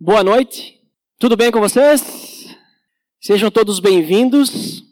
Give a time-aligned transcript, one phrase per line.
[0.00, 0.80] Boa noite,
[1.18, 2.56] tudo bem com vocês?
[3.20, 4.84] Sejam todos bem-vindos.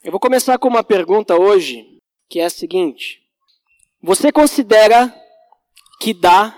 [0.00, 1.84] Eu vou começar com uma pergunta hoje,
[2.28, 3.20] que é a seguinte:
[4.00, 5.12] Você considera
[6.00, 6.56] que dá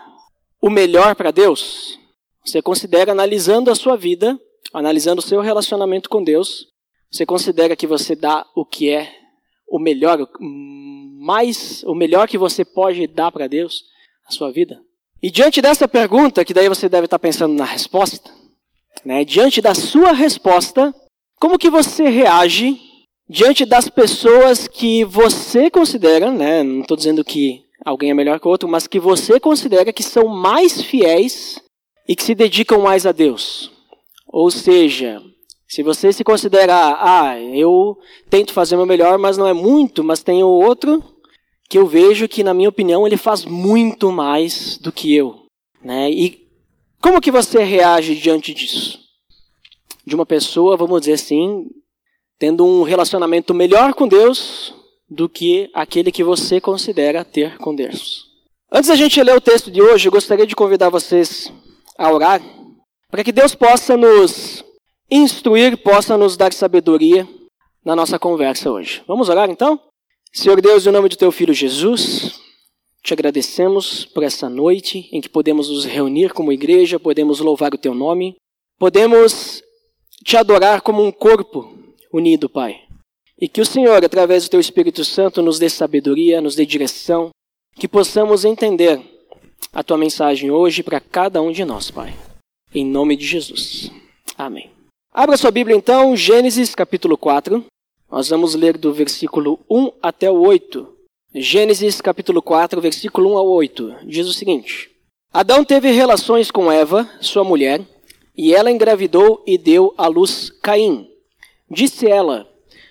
[0.61, 1.99] o melhor para Deus?
[2.45, 4.39] Você considera, analisando a sua vida,
[4.75, 6.67] analisando o seu relacionamento com Deus,
[7.11, 9.11] você considera que você dá o que é
[9.67, 13.85] o melhor, mais o melhor que você pode dar para Deus,
[14.27, 14.86] a sua vida?
[15.27, 18.31] E diante dessa pergunta, que daí você deve estar pensando na resposta,
[19.05, 19.25] né?
[19.25, 20.95] Diante da sua resposta,
[21.41, 22.79] como que você reage
[23.29, 26.63] diante das pessoas que você considera, né?
[26.63, 30.05] Não estou dizendo que alguém é melhor que o outro, mas que você considera que
[30.05, 31.61] são mais fiéis
[32.09, 33.73] e que se dedicam mais a Deus.
[34.29, 35.21] Ou seja,
[35.67, 37.99] se você se considera, ah, eu
[38.31, 41.03] tento fazer o meu melhor, mas não é muito, mas tem o outro
[41.69, 45.47] que eu vejo que, na minha opinião, ele faz muito mais do que eu.
[45.83, 46.11] Né?
[46.11, 46.47] E
[47.01, 48.99] como que você reage diante disso?
[50.05, 51.67] De uma pessoa, vamos dizer assim,
[52.39, 54.75] tendo um relacionamento melhor com Deus
[55.09, 58.27] do que aquele que você considera ter com Deus.
[58.71, 61.53] Antes da gente ler o texto de hoje, eu gostaria de convidar vocês
[61.97, 62.43] a orar
[63.11, 64.65] para que Deus possa nos
[65.11, 67.27] instruir, possa nos dar sabedoria
[67.85, 69.03] na nossa conversa hoje.
[69.07, 69.81] Vamos orar então?
[70.37, 72.39] Senhor Deus, em nome do teu filho Jesus,
[73.03, 77.79] te agradecemos por essa noite em que podemos nos reunir como igreja, podemos louvar o
[77.79, 78.37] teu nome,
[78.79, 79.63] podemos
[80.23, 81.75] te adorar como um corpo
[82.13, 82.83] unido, Pai.
[83.41, 87.31] E que o Senhor, através do teu Espírito Santo, nos dê sabedoria, nos dê direção,
[87.75, 89.01] que possamos entender
[89.73, 92.15] a tua mensagem hoje para cada um de nós, Pai.
[92.75, 93.91] Em nome de Jesus.
[94.37, 94.71] Amém.
[95.15, 97.65] Abra sua Bíblia então, Gênesis capítulo 4.
[98.11, 100.87] Nós vamos ler do versículo 1 até o 8.
[101.35, 103.97] Gênesis capítulo 4, versículo 1 ao 8.
[104.05, 104.91] Diz o seguinte:
[105.33, 107.85] Adão teve relações com Eva, sua mulher,
[108.37, 111.11] e ela engravidou e deu à luz Caim.
[111.69, 112.49] Disse ela: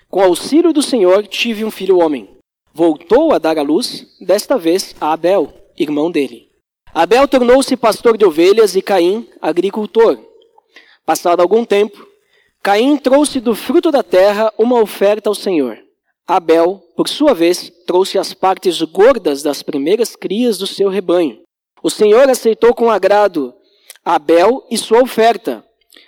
[0.09, 2.29] Com auxílio do Senhor tive um filho homem.
[2.73, 6.49] Voltou a dar à luz, desta vez a Abel, irmão dele.
[6.93, 10.19] Abel tornou-se pastor de ovelhas e Caim agricultor.
[11.05, 12.05] Passado algum tempo,
[12.65, 15.77] Caim trouxe do fruto da terra uma oferta ao Senhor.
[16.25, 21.43] Abel, por sua vez, trouxe as partes gordas das primeiras crias do seu rebanho.
[21.83, 23.53] O Senhor aceitou com agrado
[24.03, 25.63] Abel e sua oferta,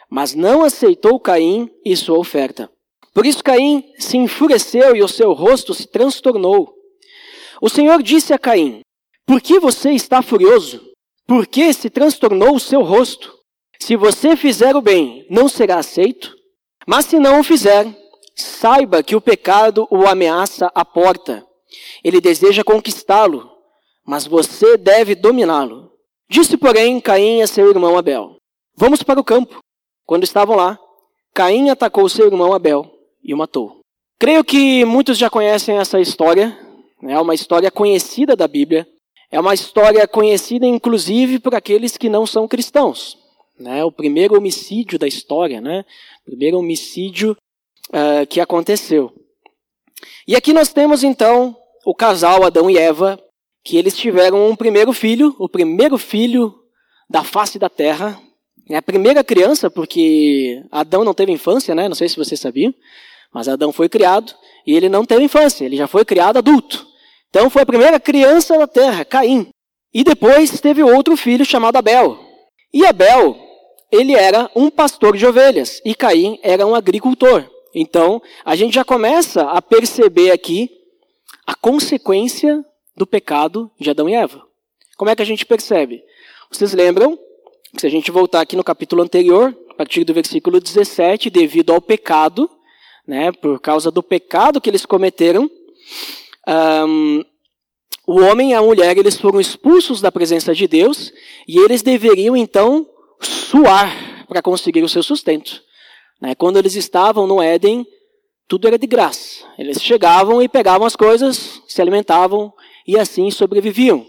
[0.10, 2.68] mas não aceitou Caim e sua oferta.
[3.14, 6.74] Por isso Caim se enfureceu e o seu rosto se transtornou.
[7.62, 8.80] O Senhor disse a Caim:
[9.28, 10.82] Por que você está furioso?
[11.28, 13.38] Por que se transtornou o seu rosto?
[13.80, 16.36] Se você fizer o bem, não será aceito?
[16.88, 17.86] Mas se não o fizer,
[18.34, 21.46] saiba que o pecado o ameaça à porta.
[22.02, 23.52] Ele deseja conquistá-lo,
[24.06, 25.92] mas você deve dominá-lo.
[26.30, 28.38] Disse, porém, Caim a seu irmão Abel:
[28.74, 29.60] Vamos para o campo.
[30.06, 30.80] Quando estavam lá,
[31.34, 32.90] Caim atacou seu irmão Abel
[33.22, 33.82] e o matou.
[34.18, 36.58] Creio que muitos já conhecem essa história.
[37.04, 38.88] É uma história conhecida da Bíblia.
[39.30, 43.18] É uma história conhecida, inclusive, por aqueles que não são cristãos.
[43.60, 43.84] Né?
[43.84, 45.84] O primeiro homicídio da história, né?
[46.26, 47.36] primeiro homicídio
[47.90, 49.14] uh, que aconteceu.
[50.28, 53.20] E aqui nós temos então o casal Adão e Eva,
[53.64, 56.54] que eles tiveram um primeiro filho, o primeiro filho
[57.10, 58.20] da face da terra,
[58.70, 61.88] é a primeira criança, porque Adão não teve infância, né?
[61.88, 62.74] Não sei se você sabia,
[63.34, 64.34] mas Adão foi criado
[64.66, 66.86] e ele não teve infância, ele já foi criado adulto.
[67.30, 69.48] Então foi a primeira criança da terra, Caim.
[69.94, 72.20] E depois teve outro filho chamado Abel.
[72.74, 73.47] E Abel
[73.92, 77.50] ele era um pastor de ovelhas e Caim era um agricultor.
[77.74, 80.70] Então, a gente já começa a perceber aqui
[81.46, 82.66] a consequência
[82.96, 84.44] do pecado de Adão e Eva.
[84.98, 86.04] Como é que a gente percebe?
[86.52, 87.18] Vocês lembram?
[87.78, 91.82] Se a gente voltar aqui no capítulo anterior, a partir do versículo 17, devido ao
[91.82, 92.50] pecado,
[93.08, 95.50] né, por causa do pecado que eles cometeram,
[96.48, 97.24] um,
[98.08, 101.14] o homem e a mulher eles foram expulsos da presença de Deus
[101.48, 102.88] e eles deveriam então
[103.22, 105.62] suar para conseguir o seu sustento.
[106.22, 106.36] Né?
[106.36, 107.86] Quando eles estavam no Éden,
[108.48, 109.46] tudo era de graça.
[109.58, 112.54] Eles chegavam e pegavam as coisas, se alimentavam
[112.88, 114.06] e assim sobreviviam.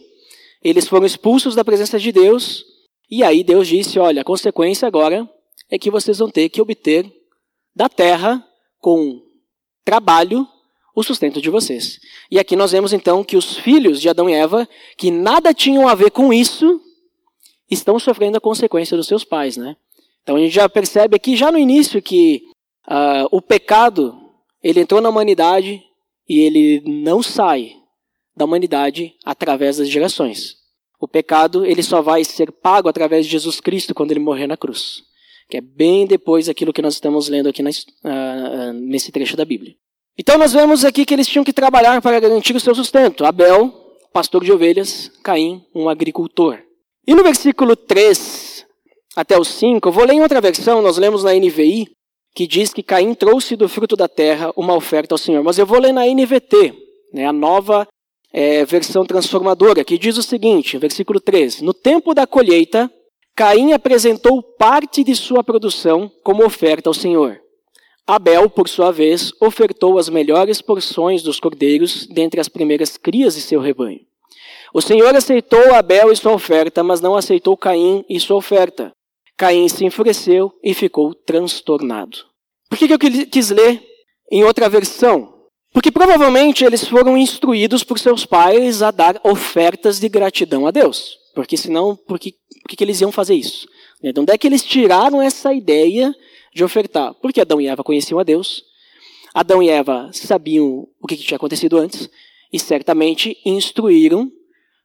[0.62, 2.64] Eles foram expulsos da presença de Deus
[3.10, 5.28] e aí Deus disse: Olha, a consequência agora
[5.70, 7.10] é que vocês vão ter que obter
[7.74, 8.44] da terra
[8.80, 9.22] com
[9.84, 10.46] trabalho
[10.94, 12.00] o sustento de vocês.
[12.30, 15.86] E aqui nós vemos então que os filhos de Adão e Eva, que nada tinham
[15.86, 16.80] a ver com isso,
[17.70, 19.76] estão sofrendo a consequência dos seus pais, né?
[20.22, 22.42] Então a gente já percebe aqui já no início que
[22.86, 24.14] uh, o pecado
[24.62, 25.82] ele entrou na humanidade
[26.28, 27.72] e ele não sai
[28.36, 30.56] da humanidade através das gerações.
[31.00, 34.56] O pecado, ele só vai ser pago através de Jesus Cristo quando ele morrer na
[34.56, 35.02] cruz.
[35.48, 39.74] Que é bem depois daquilo que nós estamos lendo aqui uh, nesse trecho da Bíblia.
[40.18, 43.24] Então nós vemos aqui que eles tinham que trabalhar para garantir o seu sustento.
[43.24, 43.72] Abel,
[44.12, 46.58] pastor de ovelhas, Caim, um agricultor.
[47.08, 48.66] E no versículo 3
[49.16, 51.88] até o 5, eu vou ler em outra versão, nós lemos na NVI,
[52.34, 55.42] que diz que Caim trouxe do fruto da terra uma oferta ao Senhor.
[55.42, 56.74] Mas eu vou ler na NVT,
[57.14, 57.88] né, a nova
[58.30, 62.92] é, versão transformadora, que diz o seguinte, versículo 3: No tempo da colheita,
[63.34, 67.40] Caim apresentou parte de sua produção como oferta ao Senhor.
[68.06, 73.40] Abel, por sua vez, ofertou as melhores porções dos cordeiros dentre as primeiras crias de
[73.40, 74.00] seu rebanho.
[74.72, 78.92] O Senhor aceitou Abel e sua oferta, mas não aceitou Caim e sua oferta.
[79.36, 82.18] Caim se enfureceu e ficou transtornado.
[82.68, 83.82] Por que eu quis ler
[84.30, 85.34] em outra versão?
[85.72, 91.16] Porque provavelmente eles foram instruídos por seus pais a dar ofertas de gratidão a Deus.
[91.34, 93.68] Porque senão, por que, por que eles iam fazer isso?
[94.02, 96.14] De onde é que eles tiraram essa ideia
[96.54, 97.14] de ofertar?
[97.14, 98.64] Porque Adão e Eva conheciam a Deus,
[99.32, 102.10] Adão e Eva sabiam o que tinha acontecido antes,
[102.52, 104.32] e certamente instruíram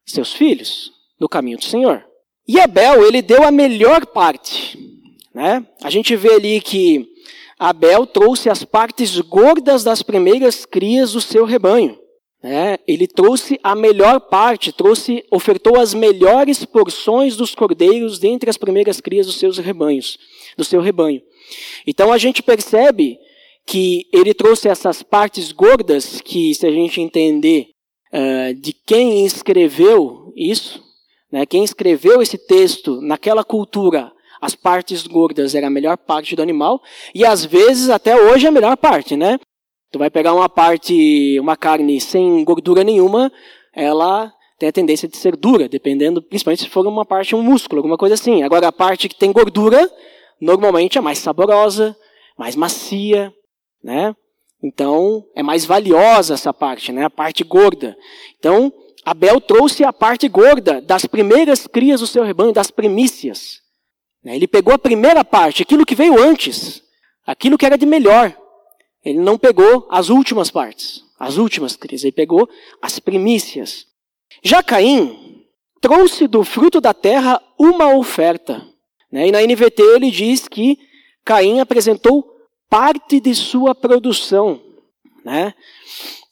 [0.05, 2.03] seus filhos no caminho do Senhor.
[2.47, 4.77] E Abel, ele deu a melhor parte.
[5.33, 5.65] Né?
[5.81, 7.07] A gente vê ali que
[7.57, 11.97] Abel trouxe as partes gordas das primeiras crias do seu rebanho.
[12.43, 12.77] Né?
[12.85, 18.99] Ele trouxe a melhor parte, trouxe, ofertou as melhores porções dos cordeiros dentre as primeiras
[18.99, 20.17] crias dos seus rebanhos,
[20.57, 21.21] do seu rebanho.
[21.87, 23.17] Então a gente percebe
[23.65, 27.69] que ele trouxe essas partes gordas, que se a gente entender
[28.13, 30.83] uh, de quem escreveu isso,
[31.31, 34.11] né, quem escreveu esse texto naquela cultura
[34.43, 36.81] as partes gordas era a melhor parte do animal
[37.15, 39.39] e às vezes até hoje é a melhor parte, né?
[39.89, 43.31] Tu vai pegar uma parte, uma carne sem gordura nenhuma,
[43.73, 47.79] ela tem a tendência de ser dura, dependendo, principalmente se for uma parte, um músculo,
[47.79, 48.43] alguma coisa assim.
[48.43, 49.89] Agora a parte que tem gordura,
[50.41, 51.95] normalmente é mais saborosa,
[52.37, 53.31] mais macia,
[53.81, 54.13] né?
[54.63, 57.03] Então, é mais valiosa essa parte, né?
[57.03, 57.97] A parte gorda.
[58.39, 58.71] Então,
[59.03, 63.59] Abel trouxe a parte gorda das primeiras crias do seu rebanho, das primícias.
[64.23, 64.37] Né?
[64.37, 66.81] Ele pegou a primeira parte, aquilo que veio antes,
[67.25, 68.33] aquilo que era de melhor.
[69.03, 72.05] Ele não pegou as últimas partes, as últimas crises.
[72.05, 72.47] Ele pegou
[72.81, 73.85] as primícias.
[74.41, 75.43] Já Caim
[75.81, 78.65] trouxe do fruto da terra uma oferta.
[79.11, 79.27] Né?
[79.27, 80.79] E na NVT ele diz que
[81.25, 82.32] Caim apresentou
[82.73, 84.59] parte de sua produção
[85.23, 85.53] né?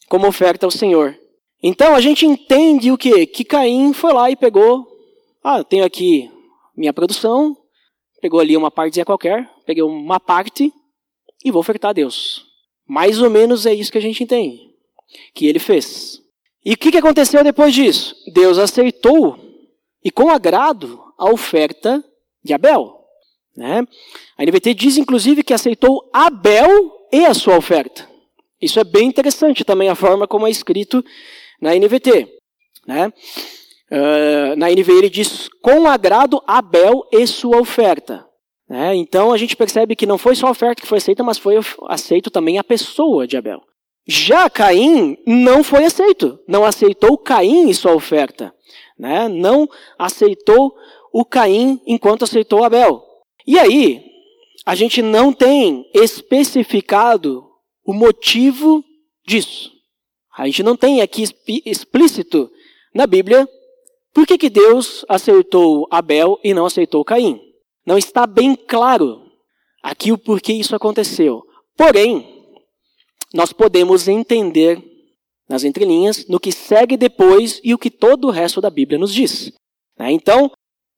[0.10, 1.16] como oferta ao Senhor.
[1.62, 3.28] Então a gente entende o que?
[3.28, 4.88] Que Caim foi lá e pegou.
[5.44, 6.32] Ah, tenho aqui
[6.76, 7.56] minha produção,
[8.20, 10.74] pegou ali uma partezinha qualquer, peguei uma parte
[11.46, 12.44] e vou ofertar a Deus.
[12.88, 14.68] Mais ou menos é isso que a gente entende
[15.36, 16.24] que ele fez.
[16.66, 18.16] E o que, que aconteceu depois disso?
[18.34, 19.38] Deus aceitou
[20.04, 22.04] e com agrado a oferta
[22.44, 23.01] de Abel.
[23.56, 23.86] Né?
[24.38, 28.10] A NVT diz inclusive que aceitou Abel e a sua oferta.
[28.62, 31.04] Isso é bem interessante também a forma como é escrito
[31.60, 32.28] na NVT.
[32.88, 33.12] Né?
[33.92, 38.26] Uh, na NVI ele diz com agrado Abel e sua oferta.
[38.70, 38.96] Né?
[38.96, 41.56] Então a gente percebe que não foi só a oferta que foi aceita, mas foi
[41.90, 43.62] aceito também a pessoa de Abel.
[44.08, 48.54] Já Caim não foi aceito, não aceitou Caim e sua oferta.
[48.98, 49.28] Né?
[49.28, 49.68] Não
[49.98, 50.74] aceitou
[51.12, 53.11] o Caim enquanto aceitou Abel.
[53.46, 54.04] E aí,
[54.66, 57.48] a gente não tem especificado
[57.86, 58.84] o motivo
[59.26, 59.72] disso.
[60.38, 61.24] A gente não tem aqui
[61.66, 62.50] explícito
[62.94, 63.48] na Bíblia
[64.14, 67.40] por que, que Deus aceitou Abel e não aceitou Caim?
[67.86, 69.22] Não está bem claro
[69.82, 71.44] aqui o porquê isso aconteceu.
[71.78, 72.28] Porém,
[73.34, 74.84] nós podemos entender
[75.48, 79.14] nas entrelinhas no que segue depois e o que todo o resto da Bíblia nos
[79.14, 79.52] diz.
[79.98, 80.12] Né?
[80.12, 80.52] Então,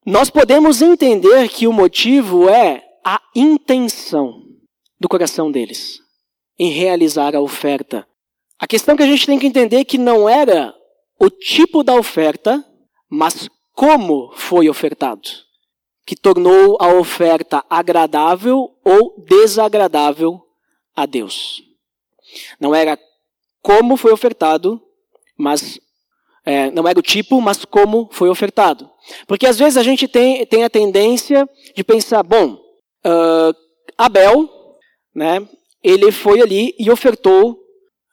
[0.04, 4.42] nós podemos entender que o motivo é a intenção
[4.98, 6.00] do coração deles
[6.58, 8.06] em realizar a oferta.
[8.58, 10.74] A questão que a gente tem que entender é que não era
[11.18, 12.64] o tipo da oferta
[13.16, 15.28] mas como foi ofertado,
[16.04, 20.44] que tornou a oferta agradável ou desagradável
[20.96, 21.62] a Deus.
[22.58, 22.98] Não era
[23.62, 24.82] como foi ofertado,
[25.38, 25.78] mas
[26.44, 28.90] é, não era o tipo, mas como foi ofertado.
[29.26, 32.54] Porque às vezes a gente tem, tem a tendência de pensar, bom,
[33.06, 33.54] uh,
[33.96, 34.48] Abel,
[35.14, 35.46] né,
[35.82, 37.58] ele foi ali e ofertou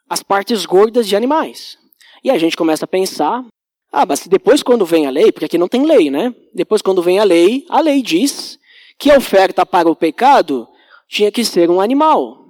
[0.10, 1.78] as partes gordas de animais.
[2.24, 3.44] E a gente começa a pensar,
[3.92, 6.34] ah, mas depois quando vem a lei, porque aqui não tem lei, né?
[6.54, 8.60] Depois quando vem a lei, a lei diz
[9.00, 10.68] que a oferta para o pecado
[11.10, 12.46] tinha que ser um animal.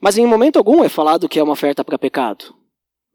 [0.00, 2.54] Mas em momento algum é falado que é uma oferta para pecado.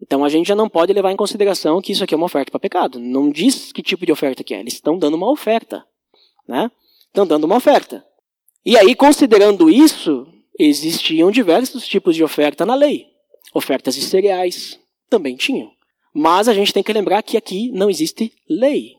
[0.01, 2.51] Então a gente já não pode levar em consideração que isso aqui é uma oferta
[2.51, 2.99] para pecado.
[2.99, 4.59] Não diz que tipo de oferta que é.
[4.59, 5.85] Eles estão dando uma oferta.
[6.47, 6.71] Né?
[7.07, 8.03] Estão dando uma oferta.
[8.65, 10.27] E aí, considerando isso,
[10.57, 13.07] existiam diversos tipos de oferta na lei.
[13.53, 14.79] Ofertas de cereais
[15.09, 15.71] também tinham.
[16.13, 18.97] Mas a gente tem que lembrar que aqui não existe lei.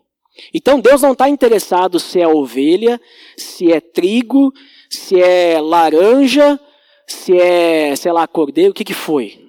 [0.54, 3.00] Então Deus não está interessado se é ovelha,
[3.36, 4.52] se é trigo,
[4.88, 6.58] se é laranja,
[7.06, 9.41] se é, sei lá, cordeiro, o que, que foi.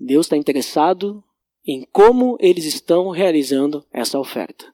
[0.00, 1.22] Deus está interessado
[1.66, 4.64] em como eles estão realizando essa oferta.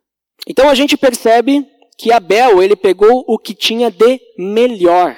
[0.46, 1.66] Então a gente percebe
[1.98, 5.16] que Abel ele pegou o que tinha de melhor.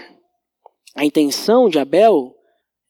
[0.94, 2.34] A intenção de Abel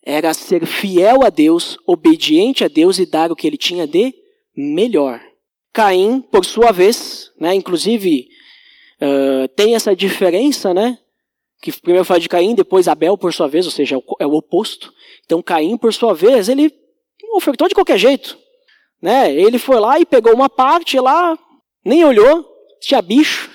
[0.04, 4.14] era ser fiel a Deus, obediente a Deus e dar o que ele tinha de
[4.56, 5.20] melhor.
[5.72, 8.28] Caim, por sua vez, né, inclusive
[9.02, 10.98] uh, tem essa diferença, né?
[11.60, 14.92] Que primeiro fala de Caim, depois Abel, por sua vez, ou seja, é o oposto.
[15.24, 16.72] Então Caim, por sua vez, ele
[17.32, 18.38] ofertou de qualquer jeito.
[19.00, 19.32] Né?
[19.32, 21.38] Ele foi lá e pegou uma parte lá,
[21.84, 22.44] nem olhou
[22.80, 23.50] se tinha bicho,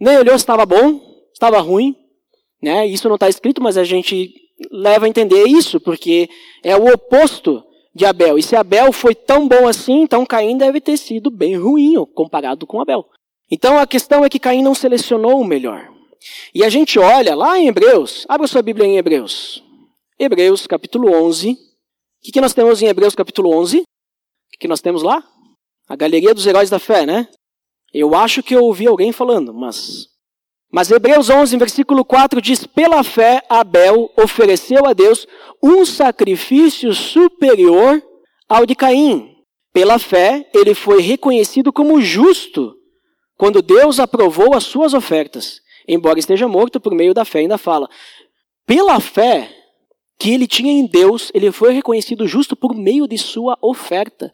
[0.00, 1.96] nem olhou se estava bom, se estava ruim.
[2.62, 2.86] Né?
[2.86, 4.32] Isso não está escrito, mas a gente
[4.70, 6.28] leva a entender isso, porque
[6.62, 8.38] é o oposto de Abel.
[8.38, 12.66] E se Abel foi tão bom assim, então Caim deve ter sido bem ruim comparado
[12.66, 13.04] com Abel.
[13.50, 15.90] Então a questão é que Caim não selecionou o melhor.
[16.54, 19.62] E a gente olha lá em Hebreus, abra sua Bíblia em Hebreus.
[20.18, 21.58] Hebreus capítulo 11,
[22.22, 23.80] o que, que nós temos em Hebreus capítulo 11?
[23.80, 23.82] O
[24.52, 25.24] que, que nós temos lá?
[25.88, 27.26] A galeria dos heróis da fé, né?
[27.92, 30.06] Eu acho que eu ouvi alguém falando, mas.
[30.70, 35.26] Mas Hebreus 11, versículo 4 diz: Pela fé, Abel ofereceu a Deus
[35.60, 38.00] um sacrifício superior
[38.48, 39.34] ao de Caim.
[39.72, 42.72] Pela fé, ele foi reconhecido como justo
[43.36, 45.60] quando Deus aprovou as suas ofertas.
[45.88, 47.90] Embora esteja morto, por meio da fé, ainda fala.
[48.64, 49.52] Pela fé,
[50.22, 54.32] que ele tinha em Deus, ele foi reconhecido justo por meio de sua oferta,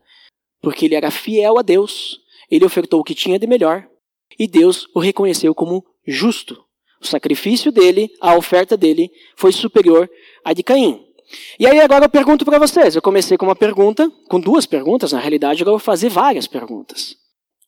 [0.61, 2.21] porque ele era fiel a Deus.
[2.51, 3.89] Ele ofertou o que tinha de melhor
[4.39, 6.63] e Deus o reconheceu como justo.
[7.01, 10.11] O sacrifício dele, a oferta dele, foi superior
[10.45, 11.07] à de Caim.
[11.59, 12.95] E aí agora eu pergunto para vocês.
[12.95, 16.47] Eu comecei com uma pergunta, com duas perguntas, na realidade, agora eu vou fazer várias
[16.47, 17.17] perguntas.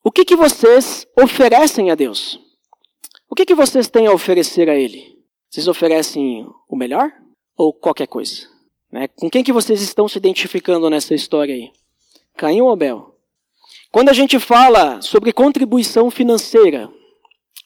[0.03, 2.39] O que, que vocês oferecem a Deus?
[3.27, 5.17] O que, que vocês têm a oferecer a Ele?
[5.49, 7.11] Vocês oferecem o melhor?
[7.61, 8.47] Ou qualquer coisa.
[8.91, 9.07] Né?
[9.07, 11.71] Com quem que vocês estão se identificando nessa história aí?
[12.35, 13.15] Caim ou Abel?
[13.91, 16.91] Quando a gente fala sobre contribuição financeira,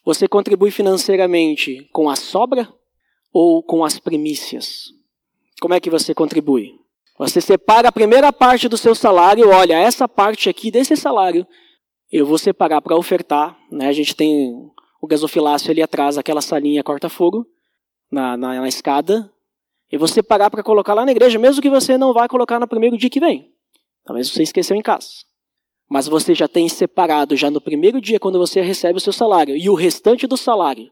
[0.04, 2.68] você contribui financeiramente com a sobra
[3.32, 4.94] ou com as primícias?
[5.62, 6.78] Como é que você contribui?
[7.18, 11.48] Você separa a primeira parte do seu salário, olha, essa parte aqui desse salário
[12.12, 13.58] eu vou separar para ofertar.
[13.72, 13.88] Né?
[13.88, 14.70] A gente tem
[15.02, 17.48] o gasofilácio ali atrás, aquela salinha corta-fogo
[18.12, 19.32] na, na, na escada
[19.92, 22.68] e você pagar para colocar lá na igreja, mesmo que você não vá colocar no
[22.68, 23.52] primeiro dia que vem.
[24.04, 25.08] Talvez você esqueceu em casa.
[25.90, 29.56] Mas você já tem separado já no primeiro dia quando você recebe o seu salário
[29.56, 30.90] e o restante do salário.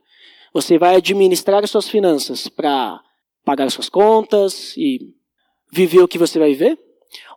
[0.53, 3.01] Você vai administrar as suas finanças para
[3.43, 4.99] pagar as suas contas e
[5.71, 6.77] viver o que você vai viver?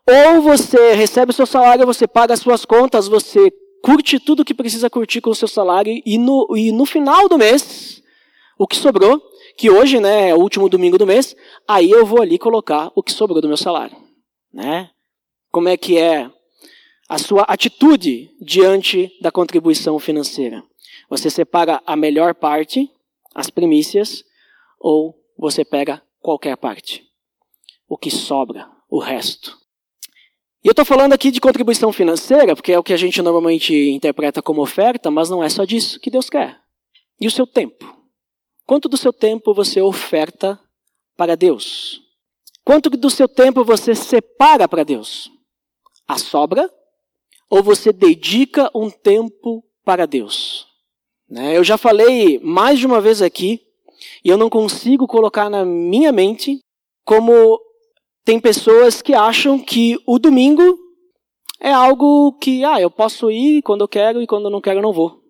[0.07, 3.51] Ou você recebe o seu salário, você paga as suas contas, você
[3.83, 7.29] curte tudo o que precisa curtir com o seu salário e no, e no final
[7.29, 8.03] do mês,
[8.59, 9.21] o que sobrou,
[9.57, 11.35] que hoje, né, é o último domingo do mês,
[11.67, 13.97] aí eu vou ali colocar o que sobrou do meu salário,
[14.53, 14.91] né?
[15.51, 16.31] Como é que é
[17.09, 20.63] a sua atitude diante da contribuição financeira?
[21.09, 22.91] Você separa a melhor parte,
[23.35, 24.25] as primícias,
[24.79, 27.05] ou você pega qualquer parte?
[27.89, 29.57] O que sobra, o resto.
[30.63, 33.73] E eu estou falando aqui de contribuição financeira, porque é o que a gente normalmente
[33.91, 36.61] interpreta como oferta, mas não é só disso que Deus quer.
[37.21, 37.96] E o seu tempo?
[38.66, 40.61] Quanto do seu tempo você oferta
[41.16, 42.02] para Deus?
[42.64, 45.30] Quanto do seu tempo você separa para Deus?
[46.06, 46.68] A sobra?
[47.49, 50.66] Ou você dedica um tempo para Deus?
[51.30, 51.56] Né?
[51.56, 53.61] Eu já falei mais de uma vez aqui,
[54.25, 56.58] e eu não consigo colocar na minha mente
[57.04, 57.61] como
[58.25, 60.76] tem pessoas que acham que o domingo
[61.61, 64.80] é algo que, ah, eu posso ir quando eu quero e quando eu não quero
[64.80, 65.23] eu não vou.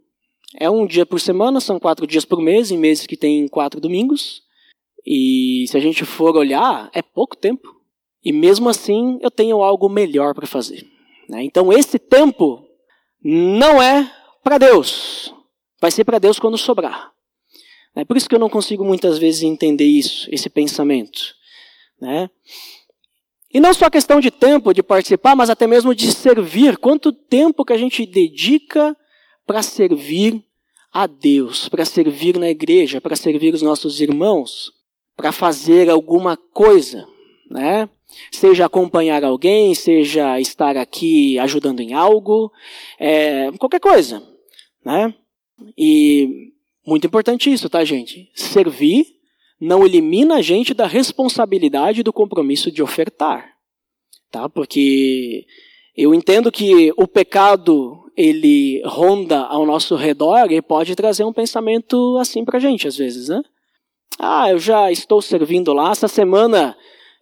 [0.55, 3.81] É um dia por semana, são quatro dias por mês, em meses que tem quatro
[3.81, 4.43] domingos.
[5.05, 7.75] E se a gente for olhar, é pouco tempo.
[8.25, 10.87] E mesmo assim, eu tenho algo melhor para fazer.
[11.29, 11.45] Né?
[11.45, 12.67] Então, esse tempo
[13.23, 14.11] não é
[14.43, 15.35] para Deus.
[15.81, 17.13] Vai ser para Deus quando sobrar.
[17.95, 21.35] É por isso que eu não consigo muitas vezes entender isso, esse pensamento.
[22.01, 22.29] Né?
[23.53, 26.77] E não só a questão de tempo de participar, mas até mesmo de servir.
[26.77, 28.97] Quanto tempo que a gente dedica
[29.47, 30.43] para servir
[30.93, 34.73] a Deus, para servir na igreja, para servir os nossos irmãos,
[35.17, 37.07] para fazer alguma coisa.
[37.51, 37.89] né?
[38.31, 42.53] Seja acompanhar alguém, seja estar aqui ajudando em algo,
[42.99, 44.23] é, qualquer coisa,
[44.85, 45.15] né?
[45.77, 46.53] E
[46.87, 48.31] muito importante isso, tá, gente?
[48.35, 49.17] Servir
[49.61, 53.57] não elimina a gente da responsabilidade do compromisso de ofertar,
[54.31, 54.49] tá?
[54.49, 55.47] Porque
[55.97, 62.17] eu entendo que o pecado ele ronda ao nosso redor e pode trazer um pensamento
[62.19, 63.43] assim pra gente às vezes, né?
[64.19, 65.91] Ah, eu já estou servindo lá.
[65.91, 66.75] Essa semana,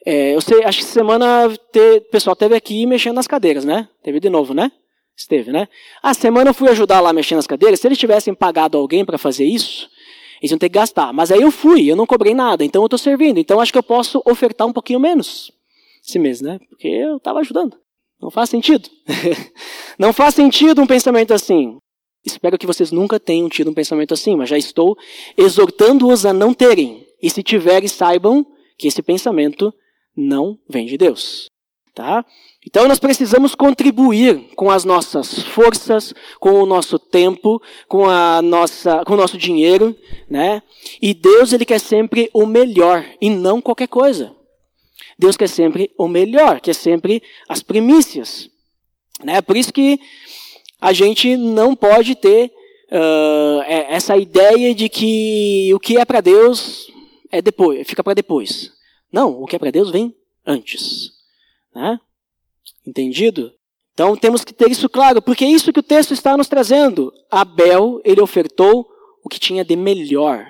[0.06, 3.88] é, eu sei, acho que semana o pessoal teve aqui mexendo nas cadeiras, né?
[4.02, 4.70] Teve de novo, né?
[5.16, 5.68] Esteve, né?
[6.02, 7.80] A semana eu fui ajudar lá mexendo nas cadeiras.
[7.80, 9.88] Se eles tivessem pagado alguém para fazer isso,
[10.40, 11.12] eles iam ter que gastar.
[11.12, 13.38] Mas aí eu fui, eu não cobrei nada, então eu estou servindo.
[13.38, 15.50] Então acho que eu posso ofertar um pouquinho menos
[16.06, 16.58] esse mês, né?
[16.68, 17.76] Porque eu estava ajudando.
[18.24, 18.88] Não faz sentido.
[19.98, 21.76] não faz sentido um pensamento assim.
[22.24, 24.96] Espero que vocês nunca tenham tido um pensamento assim, mas já estou
[25.36, 27.06] exortando-os a não terem.
[27.22, 28.46] E se tiverem, saibam
[28.78, 29.74] que esse pensamento
[30.16, 31.48] não vem de Deus.
[31.94, 32.24] Tá?
[32.66, 39.04] Então nós precisamos contribuir com as nossas forças, com o nosso tempo, com a nossa,
[39.04, 39.94] com o nosso dinheiro,
[40.30, 40.62] né?
[41.00, 44.34] E Deus ele quer sempre o melhor e não qualquer coisa.
[45.18, 48.50] Deus quer sempre o melhor, quer sempre as primícias,
[49.22, 49.40] né?
[49.40, 50.00] Por isso que
[50.80, 52.52] a gente não pode ter
[52.90, 56.90] uh, essa ideia de que o que é para Deus
[57.30, 58.72] é depois, fica para depois.
[59.10, 60.14] Não, o que é para Deus vem
[60.46, 61.10] antes.
[61.74, 61.98] Né?
[62.86, 63.52] Entendido?
[63.92, 67.12] Então temos que ter isso claro, porque é isso que o texto está nos trazendo.
[67.30, 68.88] Abel, ele ofertou
[69.24, 70.46] o que tinha de melhor.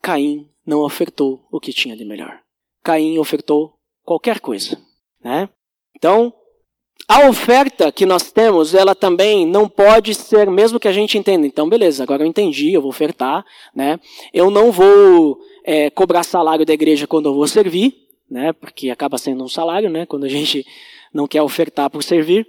[0.00, 2.41] Caim não ofertou o que tinha de melhor.
[2.82, 3.74] Caim ofertou
[4.04, 4.78] qualquer coisa,
[5.22, 5.48] né?
[5.96, 6.32] Então,
[7.08, 11.46] a oferta que nós temos, ela também não pode ser, mesmo que a gente entenda,
[11.46, 13.98] então beleza, agora eu entendi, eu vou ofertar, né?
[14.32, 17.94] Eu não vou é, cobrar salário da igreja quando eu vou servir,
[18.30, 18.52] né?
[18.52, 20.06] Porque acaba sendo um salário, né?
[20.06, 20.64] Quando a gente
[21.12, 22.46] não quer ofertar por servir.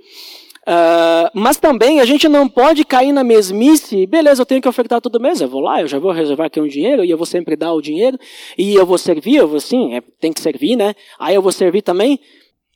[0.66, 5.02] Uh, mas também a gente não pode cair na mesmice, beleza, eu tenho que ofertar
[5.02, 7.26] todo mês, eu vou lá, eu já vou reservar aqui um dinheiro e eu vou
[7.26, 8.18] sempre dar o dinheiro
[8.58, 10.96] e eu vou servir, eu vou sim, é, tem que servir, né?
[11.20, 12.18] Aí eu vou servir também.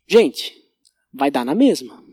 [0.06, 0.54] Gente,
[1.14, 2.04] vai dar na mesma.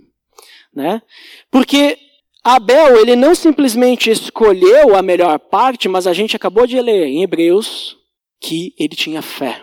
[0.72, 1.03] Né?
[1.51, 1.98] Porque
[2.42, 7.22] Abel, ele não simplesmente escolheu a melhor parte, mas a gente acabou de ler em
[7.22, 7.96] Hebreus
[8.40, 9.62] que ele tinha fé.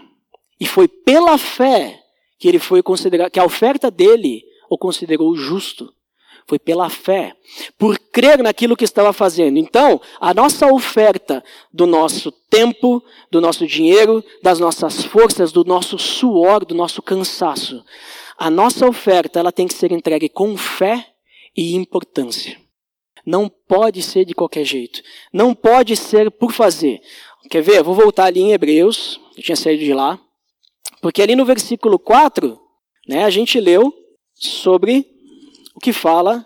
[0.60, 2.00] E foi pela fé
[2.40, 5.94] que ele foi considerar, que a oferta dele o considerou justo.
[6.52, 7.34] Foi pela fé,
[7.78, 9.58] por crer naquilo que estava fazendo.
[9.58, 15.98] Então, a nossa oferta do nosso tempo, do nosso dinheiro, das nossas forças, do nosso
[15.98, 17.82] suor, do nosso cansaço,
[18.38, 21.14] a nossa oferta ela tem que ser entregue com fé
[21.56, 22.60] e importância.
[23.26, 25.02] Não pode ser de qualquer jeito.
[25.32, 27.00] Não pode ser por fazer.
[27.50, 27.82] Quer ver?
[27.82, 29.22] Vou voltar ali em Hebreus.
[29.38, 30.20] Eu tinha saído de lá.
[31.02, 32.60] Porque ali no versículo 4,
[33.08, 33.94] né, a gente leu
[34.34, 35.08] sobre
[35.76, 36.46] o que fala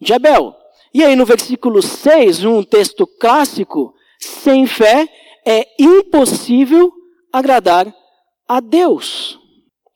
[0.00, 0.54] de Abel.
[0.94, 5.08] E aí no versículo 6, um texto clássico, sem fé
[5.44, 6.92] é impossível
[7.32, 7.92] agradar
[8.46, 9.38] a Deus.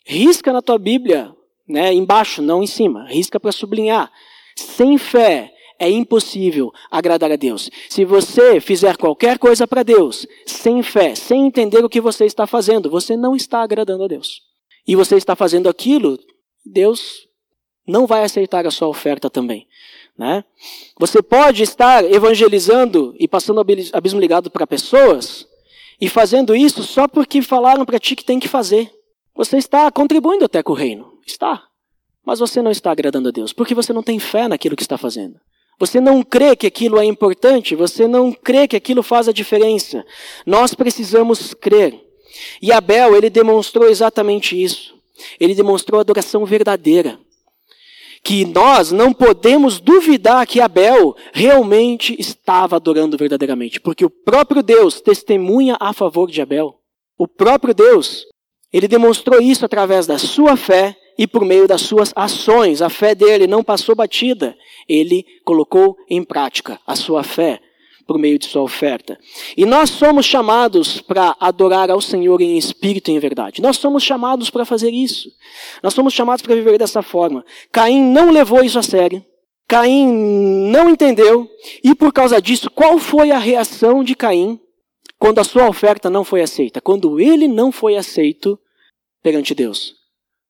[0.05, 1.35] Risca na tua Bíblia,
[1.69, 3.07] né, embaixo, não em cima.
[3.09, 4.11] Risca para sublinhar.
[4.57, 7.71] Sem fé é impossível agradar a Deus.
[7.89, 12.47] Se você fizer qualquer coisa para Deus, sem fé, sem entender o que você está
[12.47, 14.41] fazendo, você não está agradando a Deus.
[14.87, 16.19] E você está fazendo aquilo,
[16.65, 17.26] Deus
[17.87, 19.67] não vai aceitar a sua oferta também.
[20.17, 20.45] Né?
[20.99, 23.61] Você pode estar evangelizando e passando
[23.93, 25.47] abismo ligado para pessoas
[26.01, 28.91] e fazendo isso só porque falaram para ti que tem que fazer.
[29.35, 31.13] Você está contribuindo até com o reino.
[31.27, 31.63] Está.
[32.25, 34.99] Mas você não está agradando a Deus, porque você não tem fé naquilo que está
[34.99, 35.39] fazendo.
[35.79, 40.05] Você não crê que aquilo é importante, você não crê que aquilo faz a diferença.
[40.47, 42.01] Nós precisamos crer.
[42.63, 44.97] E Abel, ele demonstrou exatamente isso.
[45.39, 47.19] Ele demonstrou adoração verdadeira.
[48.27, 55.01] Que nós não podemos duvidar que Abel realmente estava adorando verdadeiramente, porque o próprio Deus
[55.01, 56.75] testemunha a favor de Abel.
[57.17, 58.27] O próprio Deus
[58.73, 62.83] ele demonstrou isso através da sua fé e por meio das suas ações.
[62.83, 64.57] A fé dele não passou batida.
[64.89, 67.61] Ele colocou em prática a sua fé
[68.07, 69.19] por meio de sua oferta.
[69.57, 73.61] E nós somos chamados para adorar ao Senhor em espírito e em verdade.
[73.61, 75.29] Nós somos chamados para fazer isso.
[75.83, 77.45] Nós somos chamados para viver dessa forma.
[77.73, 79.25] Caim não levou isso a sério.
[79.69, 80.07] Caim
[80.71, 81.49] não entendeu.
[81.83, 84.61] E por causa disso, qual foi a reação de Caim
[85.19, 86.81] quando a sua oferta não foi aceita?
[86.81, 88.59] Quando ele não foi aceito
[89.21, 89.95] perante Deus.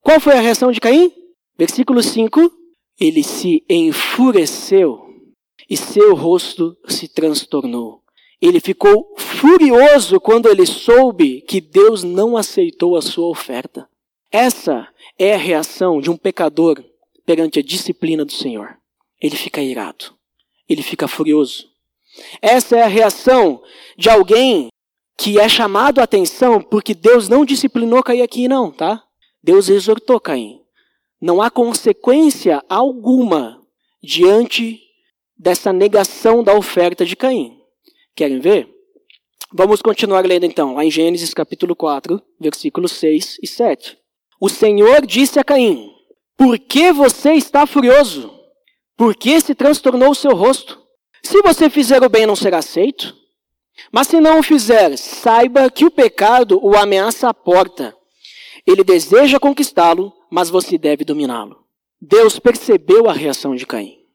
[0.02, 1.10] Qual foi a reação de Caim?
[1.58, 2.52] Versículo 5:
[3.00, 5.05] Ele se enfureceu
[5.68, 8.02] e seu rosto se transtornou.
[8.40, 13.88] Ele ficou furioso quando ele soube que Deus não aceitou a sua oferta.
[14.30, 16.82] Essa é a reação de um pecador
[17.24, 18.76] perante a disciplina do Senhor.
[19.20, 20.14] Ele fica irado,
[20.68, 21.68] ele fica furioso.
[22.40, 23.62] Essa é a reação
[23.96, 24.68] de alguém
[25.16, 29.02] que é chamado a atenção porque Deus não disciplinou Caim aqui, não, tá?
[29.42, 30.60] Deus exortou Caim.
[31.20, 33.62] Não há consequência alguma
[34.02, 34.85] diante
[35.38, 37.58] dessa negação da oferta de Caim.
[38.14, 38.68] Querem ver?
[39.52, 43.98] Vamos continuar lendo então, lá em Gênesis capítulo 4, versículos 6 e 7.
[44.40, 45.90] O Senhor disse a Caim:
[46.36, 48.32] Por que você está furioso?
[48.96, 50.82] Por que se transtornou o seu rosto?
[51.22, 53.14] Se você fizer o bem, não será aceito?
[53.92, 57.94] Mas se não o fizer, saiba que o pecado o ameaça à porta.
[58.66, 61.64] Ele deseja conquistá-lo, mas você deve dominá-lo.
[62.00, 64.05] Deus percebeu a reação de Caim.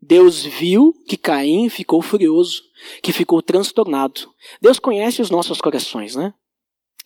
[0.00, 2.62] Deus viu que Caim ficou furioso,
[3.02, 4.32] que ficou transtornado.
[4.60, 6.32] Deus conhece os nossos corações, né?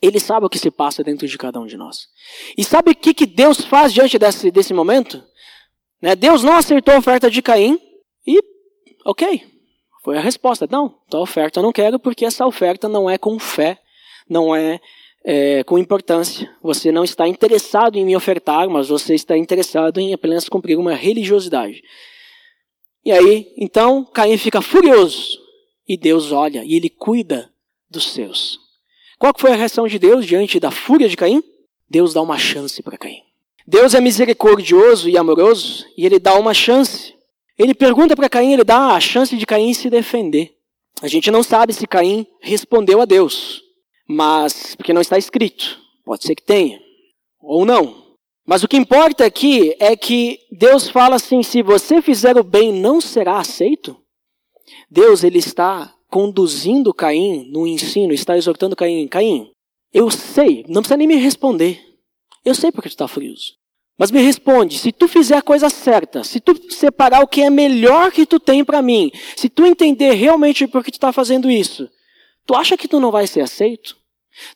[0.01, 2.07] Ele sabe o que se passa dentro de cada um de nós.
[2.57, 5.23] E sabe o que, que Deus faz diante desse, desse momento?
[6.01, 6.15] Né?
[6.15, 7.79] Deus não acertou a oferta de Caim
[8.27, 8.39] e,
[9.05, 9.41] ok,
[10.03, 10.67] foi a resposta.
[10.69, 13.79] Não, tua oferta eu não quero porque essa oferta não é com fé,
[14.29, 14.81] não é,
[15.23, 16.53] é, com importância.
[16.61, 20.93] Você não está interessado em me ofertar, mas você está interessado em apenas cumprir uma
[20.93, 21.81] religiosidade.
[23.05, 25.39] E aí, então, Caim fica furioso.
[25.87, 27.51] E Deus olha e ele cuida
[27.89, 28.59] dos seus.
[29.19, 31.43] Qual foi a reação de Deus diante da fúria de Caim?
[31.89, 33.21] Deus dá uma chance para Caim.
[33.67, 37.13] Deus é misericordioso e amoroso e ele dá uma chance.
[37.57, 40.55] Ele pergunta para Caim, ele dá a chance de Caim se defender.
[41.01, 43.61] A gente não sabe se Caim respondeu a Deus,
[44.07, 45.79] mas porque não está escrito.
[46.05, 46.79] Pode ser que tenha,
[47.41, 48.02] ou não.
[48.45, 52.73] Mas o que importa aqui é que Deus fala assim: se você fizer o bem,
[52.73, 53.97] não será aceito.
[54.89, 59.51] Deus ele está conduzindo Caim no ensino, está exortando Caim: Caim,
[59.93, 61.81] eu sei, não precisa nem me responder.
[62.43, 63.53] Eu sei porque tu está furioso.
[63.97, 67.49] Mas me responde, se tu fizer a coisa certa, se tu separar o que é
[67.49, 71.49] melhor que tu tem para mim, se tu entender realmente por que tu está fazendo
[71.49, 71.87] isso,
[72.45, 73.95] tu acha que tu não vai ser aceito?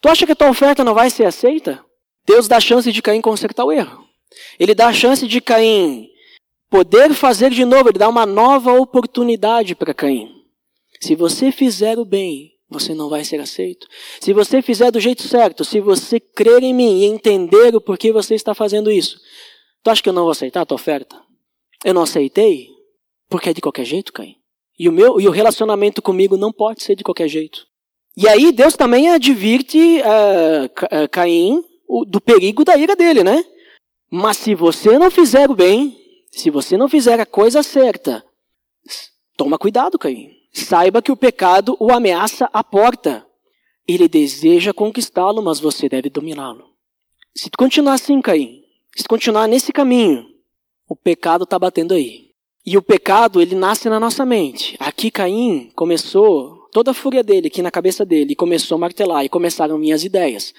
[0.02, 1.86] Tu acha que a tua oferta não vai ser aceita?
[2.28, 4.06] Deus dá a chance de Caim consertar o erro.
[4.60, 6.10] Ele dá a chance de Caim
[6.70, 10.30] poder fazer de novo, ele dá uma nova oportunidade para Caim.
[11.00, 13.88] Se você fizer o bem, você não vai ser aceito.
[14.20, 18.12] Se você fizer do jeito certo, se você crer em mim e entender o porquê
[18.12, 19.18] você está fazendo isso,
[19.82, 21.16] tu acha que eu não vou aceitar a tua oferta?
[21.86, 22.68] Eu não aceitei
[23.30, 24.36] porque é de qualquer jeito, Caim.
[24.78, 27.66] E o meu e o relacionamento comigo não pode ser de qualquer jeito.
[28.18, 31.64] E aí Deus também advirte uh, Caim
[32.08, 33.44] do perigo da ira dele, né?
[34.10, 35.98] Mas se você não fizer o bem,
[36.32, 38.24] se você não fizer a coisa certa,
[39.36, 40.32] toma cuidado, Caim.
[40.54, 43.26] Saiba que o pecado o ameaça à porta.
[43.88, 46.66] Ele deseja conquistá-lo, mas você deve dominá-lo.
[47.36, 48.64] Se tu continuar assim, Caim,
[48.96, 50.26] se tu continuar nesse caminho,
[50.90, 52.32] o pecado está batendo aí.
[52.66, 54.76] E o pecado, ele nasce na nossa mente.
[54.80, 59.30] Aqui Caim começou toda a fúria dele aqui na cabeça dele começou a martelar e
[59.30, 60.54] começaram minhas ideias.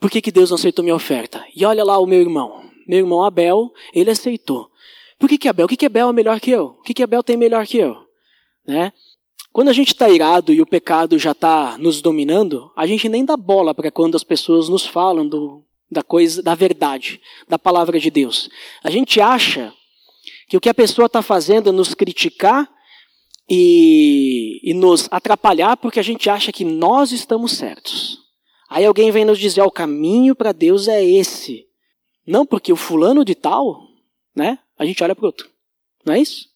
[0.00, 1.44] Por que, que Deus não aceitou minha oferta?
[1.54, 2.62] E olha lá o meu irmão.
[2.88, 4.70] Meu irmão Abel, ele aceitou.
[5.18, 5.66] Por que, que Abel?
[5.66, 6.78] O que, que Abel é melhor que eu?
[6.78, 7.94] O que, que Abel tem melhor que eu?
[8.66, 8.90] Né?
[9.52, 13.22] Quando a gente está irado e o pecado já está nos dominando, a gente nem
[13.22, 18.00] dá bola para quando as pessoas nos falam do, da coisa, da verdade, da palavra
[18.00, 18.48] de Deus.
[18.82, 19.74] A gente acha
[20.48, 22.66] que o que a pessoa está fazendo é nos criticar
[23.50, 28.20] e, e nos atrapalhar porque a gente acha que nós estamos certos.
[28.70, 31.66] Aí alguém vem nos dizer: o caminho para Deus é esse.
[32.24, 33.80] Não porque o fulano de tal,
[34.36, 34.60] né?
[34.78, 35.50] A gente olha para outro.
[36.06, 36.48] Não é isso?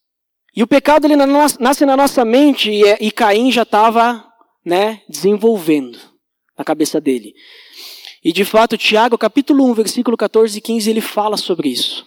[0.54, 4.24] E o pecado ele nasce na nossa mente e, e Caim já estava
[4.64, 5.98] né, desenvolvendo
[6.56, 7.34] na cabeça dele.
[8.22, 12.06] E de fato, Tiago, capítulo 1, versículo 14 e 15, ele fala sobre isso.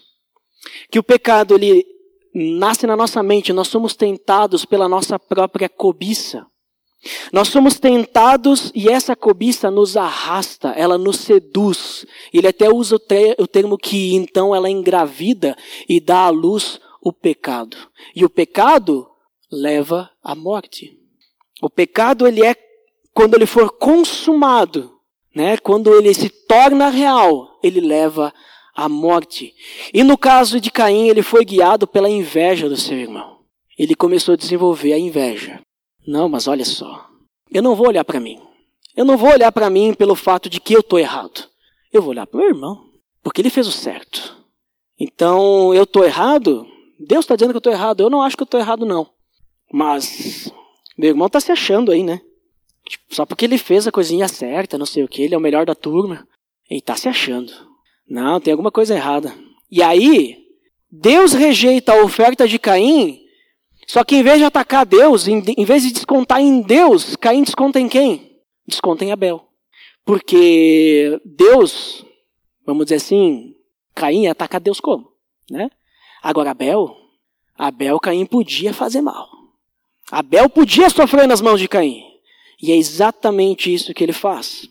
[0.89, 1.85] Que o pecado ele
[2.37, 6.45] nasce na nossa mente, nós somos tentados pela nossa própria cobiça.
[7.31, 12.05] Nós somos tentados e essa cobiça nos arrasta, ela nos seduz.
[12.33, 12.95] Ele até usa
[13.37, 15.55] o, termo que então ela engravida
[15.87, 17.77] e dá à luz o pecado.
[18.15, 19.07] E o pecado
[19.51, 20.97] leva à morte.
[21.61, 22.55] O pecado ele é
[23.13, 24.91] quando ele for consumado,
[25.33, 25.57] né?
[25.57, 28.33] Quando ele se torna real, ele leva
[28.77, 29.55] a morte.
[29.91, 33.39] E no caso de Caim, ele foi guiado pela inveja do seu irmão.
[33.75, 35.59] Ele começou a desenvolver a inveja.
[36.05, 37.09] Não, mas olha só.
[37.51, 38.39] Eu não vou olhar para mim.
[38.95, 41.49] Eu não vou olhar para mim pelo fato de que eu estou errado.
[41.91, 42.91] Eu vou olhar para o meu irmão,
[43.23, 44.37] porque ele fez o certo.
[44.99, 46.67] Então, eu estou errado?
[46.99, 48.01] Deus está dizendo que eu estou errado.
[48.01, 49.09] Eu não acho que eu estou errado, não.
[49.71, 50.51] Mas,
[50.95, 52.21] meu irmão está se achando aí, né?
[52.87, 55.41] Tipo, só porque ele fez a coisinha certa, não sei o que, ele é o
[55.41, 56.27] melhor da turma.
[56.69, 57.51] Ele está se achando.
[58.09, 59.33] Não, tem alguma coisa errada.
[59.69, 60.47] E aí,
[60.89, 63.21] Deus rejeita a oferta de Caim,
[63.87, 67.79] só que em vez de atacar Deus, em, vez de descontar em Deus, Caim desconta
[67.79, 68.39] em quem?
[68.67, 69.45] Desconta em Abel.
[70.05, 72.05] Porque Deus,
[72.65, 73.55] vamos dizer assim,
[73.93, 75.11] Caim ataca Deus como?
[75.49, 75.69] Né?
[76.21, 76.95] Agora Abel,
[77.57, 79.27] Abel, Caim podia fazer mal.
[80.11, 82.03] Abel podia sofrer nas mãos de Caim.
[82.61, 84.69] E é exatamente isso que ele faz.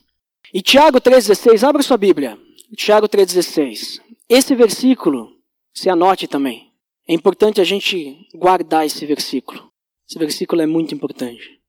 [0.52, 2.38] E Tiago 3,16, abra sua Bíblia.
[2.74, 4.00] Tiago 3,16.
[4.28, 5.36] Esse versículo,
[5.72, 6.72] se anote também.
[7.06, 9.70] É importante a gente guardar esse versículo.
[10.08, 11.60] Esse versículo é muito importante.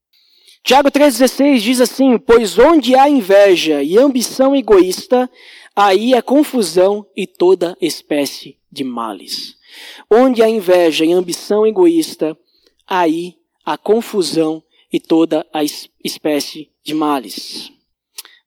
[0.64, 5.30] Tiago 3,16 diz assim: Pois onde há inveja e ambição egoísta,
[5.74, 9.56] aí há confusão e toda espécie de males.
[10.10, 12.36] Onde há inveja e ambição egoísta,
[12.86, 17.70] aí há confusão e toda a espécie de males.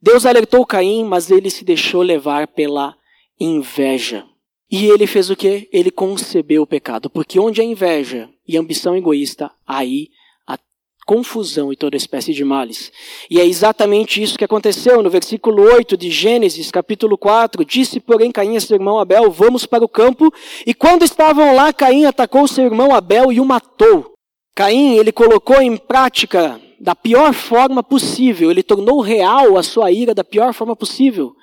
[0.02, 2.96] Deus alertou Caim, mas ele se deixou levar pela
[3.40, 4.26] inveja.
[4.70, 5.70] E ele fez o que?
[5.72, 7.10] Ele concebeu o pecado.
[7.10, 10.08] Porque onde há inveja e ambição egoísta, aí
[10.48, 10.58] há
[11.06, 12.92] confusão e toda espécie de males.
[13.30, 17.64] E é exatamente isso que aconteceu no versículo 8 de Gênesis, capítulo 4.
[17.64, 20.34] Disse, porém, Caim a seu irmão Abel: Vamos para o campo.
[20.66, 24.14] E quando estavam lá, Caim atacou seu irmão Abel e o matou.
[24.56, 30.16] Caim, ele colocou em prática da pior forma possível, ele tornou real a sua ira
[30.16, 31.36] da pior forma possível.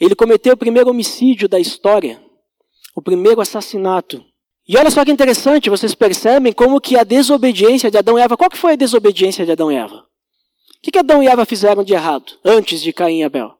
[0.00, 2.18] Ele cometeu o primeiro homicídio da história,
[2.96, 4.24] o primeiro assassinato.
[4.66, 8.38] E olha só que interessante, vocês percebem como que a desobediência de Adão e Eva,
[8.38, 9.96] qual que foi a desobediência de Adão e Eva?
[9.96, 13.54] O que, que Adão e Eva fizeram de errado antes de Caim e Abel?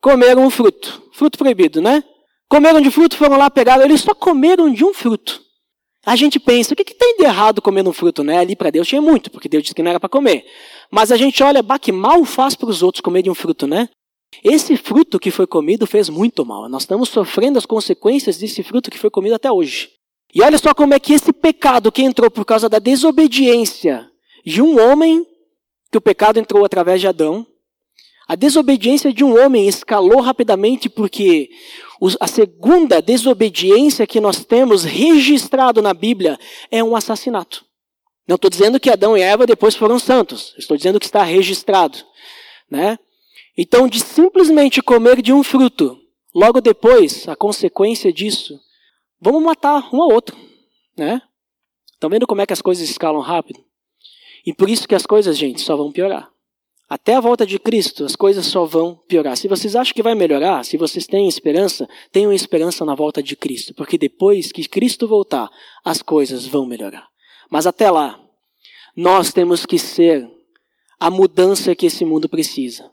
[0.00, 2.02] Comeram um fruto, fruto proibido, né?
[2.48, 5.40] Comeram de fruto, foram lá, pegaram, eles só comeram de um fruto.
[6.04, 8.38] A gente pensa, o que, que tem de errado comendo um fruto, né?
[8.38, 10.46] Ali para Deus tinha muito, porque Deus disse que não era para comer.
[10.90, 13.88] Mas a gente olha, bah, que mal faz para os outros comerem um fruto, né?
[14.42, 16.68] Esse fruto que foi comido fez muito mal.
[16.68, 19.90] Nós estamos sofrendo as consequências desse fruto que foi comido até hoje.
[20.32, 24.08] E olha só como é que esse pecado que entrou por causa da desobediência
[24.46, 25.26] de um homem,
[25.90, 27.44] que o pecado entrou através de Adão,
[28.28, 31.50] a desobediência de um homem escalou rapidamente porque
[32.18, 36.38] a segunda desobediência que nós temos registrado na Bíblia
[36.70, 37.64] é um assassinato.
[38.26, 40.54] Não estou dizendo que Adão e Eva depois foram santos.
[40.56, 41.98] Estou dizendo que está registrado.
[42.70, 42.98] Né?
[43.56, 45.98] Então, de simplesmente comer de um fruto,
[46.34, 48.58] logo depois, a consequência disso,
[49.20, 50.36] vamos matar um ao outro.
[50.96, 51.20] Né?
[51.92, 53.62] Estão vendo como é que as coisas escalam rápido?
[54.46, 56.30] E por isso que as coisas, gente, só vão piorar.
[56.90, 59.36] Até a volta de Cristo, as coisas só vão piorar.
[59.36, 63.36] Se vocês acham que vai melhorar, se vocês têm esperança, tenham esperança na volta de
[63.36, 65.48] Cristo, porque depois que Cristo voltar,
[65.84, 67.06] as coisas vão melhorar.
[67.48, 68.18] Mas até lá,
[68.96, 70.28] nós temos que ser
[70.98, 72.90] a mudança que esse mundo precisa.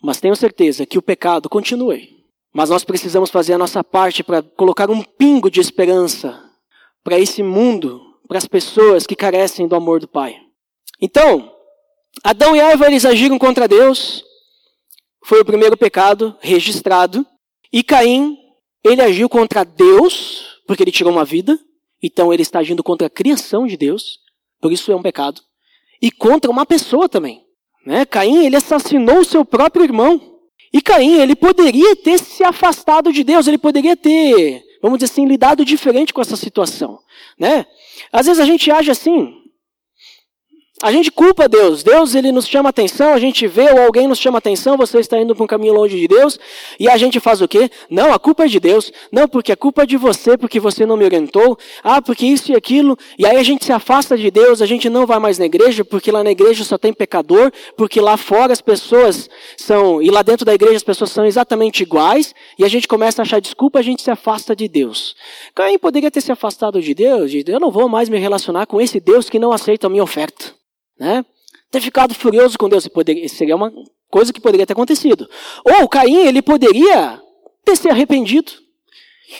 [0.00, 2.24] Mas tenho certeza que o pecado continue.
[2.52, 6.40] Mas nós precisamos fazer a nossa parte para colocar um pingo de esperança
[7.02, 10.36] para esse mundo, para as pessoas que carecem do amor do Pai.
[11.00, 11.53] Então,
[12.22, 14.24] Adão e Eva eles agiram contra Deus.
[15.24, 17.26] Foi o primeiro pecado registrado.
[17.72, 18.36] E Caim,
[18.84, 21.58] ele agiu contra Deus, porque ele tirou uma vida.
[22.02, 24.20] Então ele está agindo contra a criação de Deus.
[24.60, 25.40] Por isso é um pecado.
[26.00, 27.42] E contra uma pessoa também.
[27.86, 28.04] Né?
[28.04, 30.38] Caim, ele assassinou o seu próprio irmão.
[30.72, 35.26] E Caim, ele poderia ter se afastado de Deus, ele poderia ter, vamos dizer assim,
[35.26, 36.98] lidado diferente com essa situação.
[37.38, 37.64] Né?
[38.10, 39.32] Às vezes a gente age assim,
[40.84, 41.82] a gente culpa Deus.
[41.82, 45.18] Deus ele nos chama atenção, a gente vê ou alguém nos chama atenção, você está
[45.18, 46.38] indo para um caminho longe de Deus,
[46.78, 47.70] e a gente faz o quê?
[47.88, 48.92] Não, a culpa é de Deus.
[49.10, 51.56] Não, porque a culpa é de você, porque você não me orientou.
[51.82, 52.98] Ah, porque isso e aquilo.
[53.18, 55.84] E aí a gente se afasta de Deus, a gente não vai mais na igreja,
[55.86, 60.20] porque lá na igreja só tem pecador, porque lá fora as pessoas são, e lá
[60.20, 63.78] dentro da igreja as pessoas são exatamente iguais, e a gente começa a achar desculpa,
[63.78, 65.16] a gente se afasta de Deus.
[65.54, 68.82] Caim poderia ter se afastado de Deus, de eu não vou mais me relacionar com
[68.82, 70.52] esse Deus que não aceita a minha oferta.
[70.98, 71.24] Né?
[71.70, 73.72] Ter ficado furioso com Deus poderia, seria uma
[74.10, 75.28] coisa que poderia ter acontecido.
[75.64, 77.20] Ou Caim, ele poderia
[77.64, 78.52] ter se arrependido.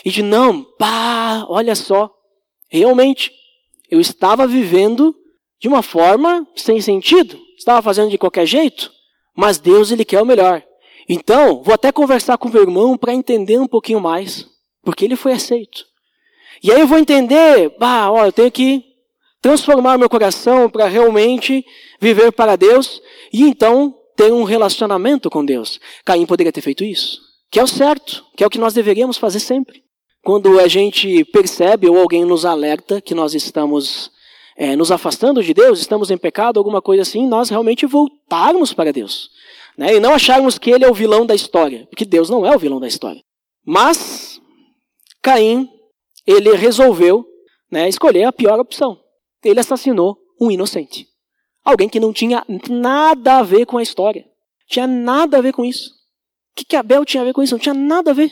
[0.03, 2.11] E de não, pá, olha só,
[2.67, 3.31] realmente,
[3.89, 5.15] eu estava vivendo
[5.59, 8.91] de uma forma sem sentido, estava fazendo de qualquer jeito,
[9.35, 10.63] mas Deus ele quer o melhor.
[11.07, 14.47] Então, vou até conversar com o meu irmão para entender um pouquinho mais,
[14.83, 15.85] porque ele foi aceito.
[16.63, 18.84] E aí eu vou entender, bah, ó, eu tenho que
[19.45, 21.63] transformar meu coração para realmente
[22.01, 22.99] viver para Deus
[23.31, 25.79] e então ter um relacionamento com Deus.
[26.03, 29.19] Caim poderia ter feito isso, que é o certo, que é o que nós deveríamos
[29.19, 29.83] fazer sempre.
[30.23, 34.09] Quando a gente percebe ou alguém nos alerta que nós estamos
[34.57, 38.91] é, nos afastando de Deus, estamos em pecado, alguma coisa assim, nós realmente voltarmos para
[38.91, 39.29] Deus.
[39.77, 39.93] Né?
[39.93, 42.57] E não acharmos que Ele é o vilão da história, porque Deus não é o
[42.57, 43.21] vilão da história.
[43.63, 44.41] Mas
[45.21, 45.69] Caim,
[46.25, 47.23] ele resolveu
[47.71, 49.04] né, escolher a pior opção.
[49.43, 51.07] Ele assassinou um inocente.
[51.63, 54.25] Alguém que não tinha nada a ver com a história.
[54.67, 55.89] Tinha nada a ver com isso.
[55.89, 57.53] O que, que Abel tinha a ver com isso?
[57.53, 58.31] Não tinha nada a ver.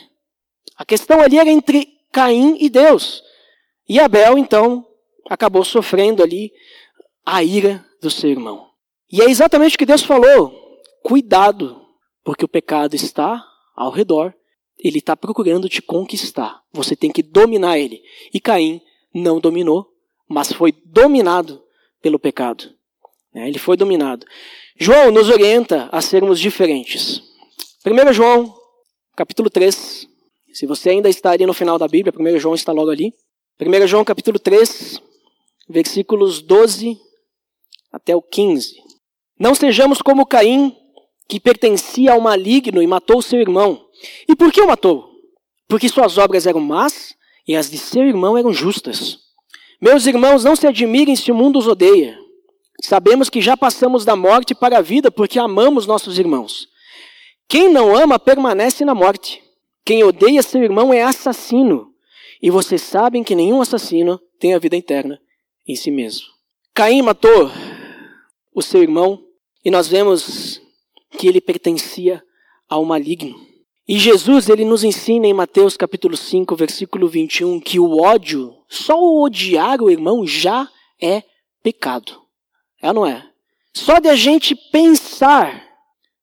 [0.78, 3.24] A questão ali era entre Caim e Deus.
[3.88, 4.86] E Abel, então,
[5.30, 6.52] acabou sofrendo ali
[7.26, 8.70] a ira do seu irmão.
[9.12, 10.54] E é exatamente o que Deus falou.
[11.04, 11.82] Cuidado,
[12.24, 13.44] porque o pecado está
[13.76, 14.34] ao redor.
[14.78, 16.62] Ele está procurando te conquistar.
[16.72, 18.02] Você tem que dominar ele.
[18.34, 18.82] E Caim
[19.14, 19.93] não dominou,
[20.30, 21.64] mas foi dominado
[22.02, 22.74] pelo pecado.
[23.34, 23.48] Né?
[23.48, 24.26] Ele foi dominado.
[24.80, 27.22] João nos orienta a sermos diferentes.
[27.86, 28.54] 1 João,
[29.16, 30.08] capítulo 3.
[30.54, 33.14] Se você ainda está ali no final da Bíblia, 1 João está logo ali.
[33.60, 35.02] 1 João, capítulo 3,
[35.70, 36.98] versículos 12
[37.92, 38.76] até o 15.
[39.40, 40.76] Não sejamos como Caim,
[41.28, 43.86] que pertencia ao maligno e matou seu irmão.
[44.28, 45.10] E por que o matou?
[45.68, 47.16] Porque suas obras eram más
[47.48, 49.20] e as de seu irmão eram justas.
[49.84, 52.18] Meus irmãos, não se admirem se o mundo os odeia.
[52.82, 56.70] Sabemos que já passamos da morte para a vida porque amamos nossos irmãos.
[57.50, 59.44] Quem não ama permanece na morte.
[59.84, 61.94] Quem odeia seu irmão é assassino.
[62.42, 65.20] E vocês sabem que nenhum assassino tem a vida eterna
[65.68, 66.28] em si mesmo.
[66.74, 67.52] Caim matou
[68.56, 69.22] o seu irmão
[69.66, 70.62] e nós vemos
[71.18, 72.24] que ele pertencia
[72.70, 73.36] ao maligno.
[73.86, 79.00] E Jesus, ele nos ensina em Mateus capítulo 5, versículo 21, que o ódio, só
[79.00, 80.68] o odiar o irmão já
[81.02, 81.24] é
[81.62, 82.22] pecado.
[82.82, 83.30] É ou não é?
[83.74, 85.64] Só de a gente pensar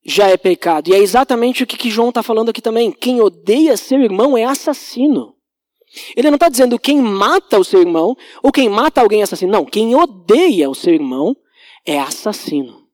[0.04, 0.88] já é pecado.
[0.88, 2.90] E é exatamente o que, que João está falando aqui também.
[2.90, 5.34] Quem odeia seu irmão é assassino.
[6.16, 9.52] Ele não está dizendo quem mata o seu irmão ou quem mata alguém é assassino.
[9.52, 11.36] Não, quem odeia o seu irmão
[11.84, 12.86] é assassino.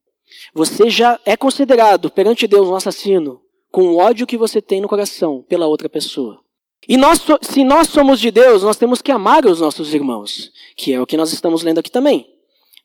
[0.54, 3.40] Você já é considerado perante Deus um assassino
[3.70, 6.45] com o ódio que você tem no coração pela outra pessoa.
[6.88, 10.92] E nós, se nós somos de Deus, nós temos que amar os nossos irmãos, que
[10.92, 12.26] é o que nós estamos lendo aqui também.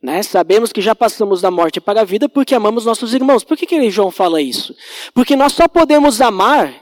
[0.02, 0.24] Né?
[0.24, 3.44] Sabemos que já passamos da morte para a vida porque amamos nossos irmãos.
[3.44, 4.76] Por que, que João fala isso?
[5.14, 6.74] Porque nós só podemos amar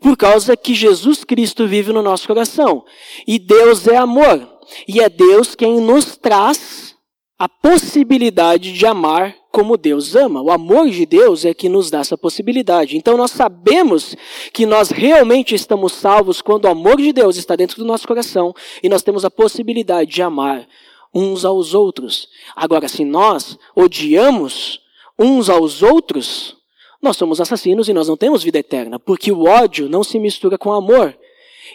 [0.00, 2.84] por causa que Jesus Cristo vive no nosso coração.
[3.26, 4.56] E Deus é amor.
[4.88, 6.96] E é Deus quem nos traz
[7.38, 10.42] a possibilidade de amar como Deus ama.
[10.42, 12.94] O amor de Deus é que nos dá essa possibilidade.
[12.94, 14.14] Então nós sabemos
[14.52, 18.54] que nós realmente estamos salvos quando o amor de Deus está dentro do nosso coração
[18.82, 20.68] e nós temos a possibilidade de amar
[21.14, 22.28] uns aos outros.
[22.54, 24.78] Agora, se nós odiamos
[25.18, 26.54] uns aos outros,
[27.00, 30.58] nós somos assassinos e nós não temos vida eterna, porque o ódio não se mistura
[30.58, 31.16] com amor.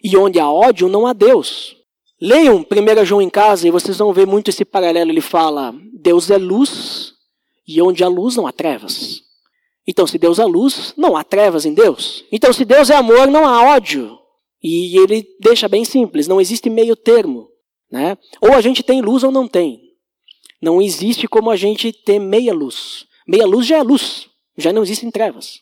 [0.03, 1.75] E onde há ódio, não há Deus.
[2.21, 5.09] Leiam 1 João em casa e vocês vão ver muito esse paralelo.
[5.09, 7.19] Ele fala: Deus é luz
[7.75, 9.21] e onde há luz não há trevas.
[9.87, 12.23] Então, se Deus é luz, não há trevas em Deus.
[12.31, 14.17] Então, se Deus é amor, não há ódio.
[14.61, 17.49] E ele deixa bem simples: não existe meio termo.
[17.91, 18.17] Né?
[18.39, 19.81] Ou a gente tem luz ou não tem.
[20.61, 23.05] Não existe como a gente ter meia luz.
[23.27, 25.59] Meia luz já é luz, já não existem trevas.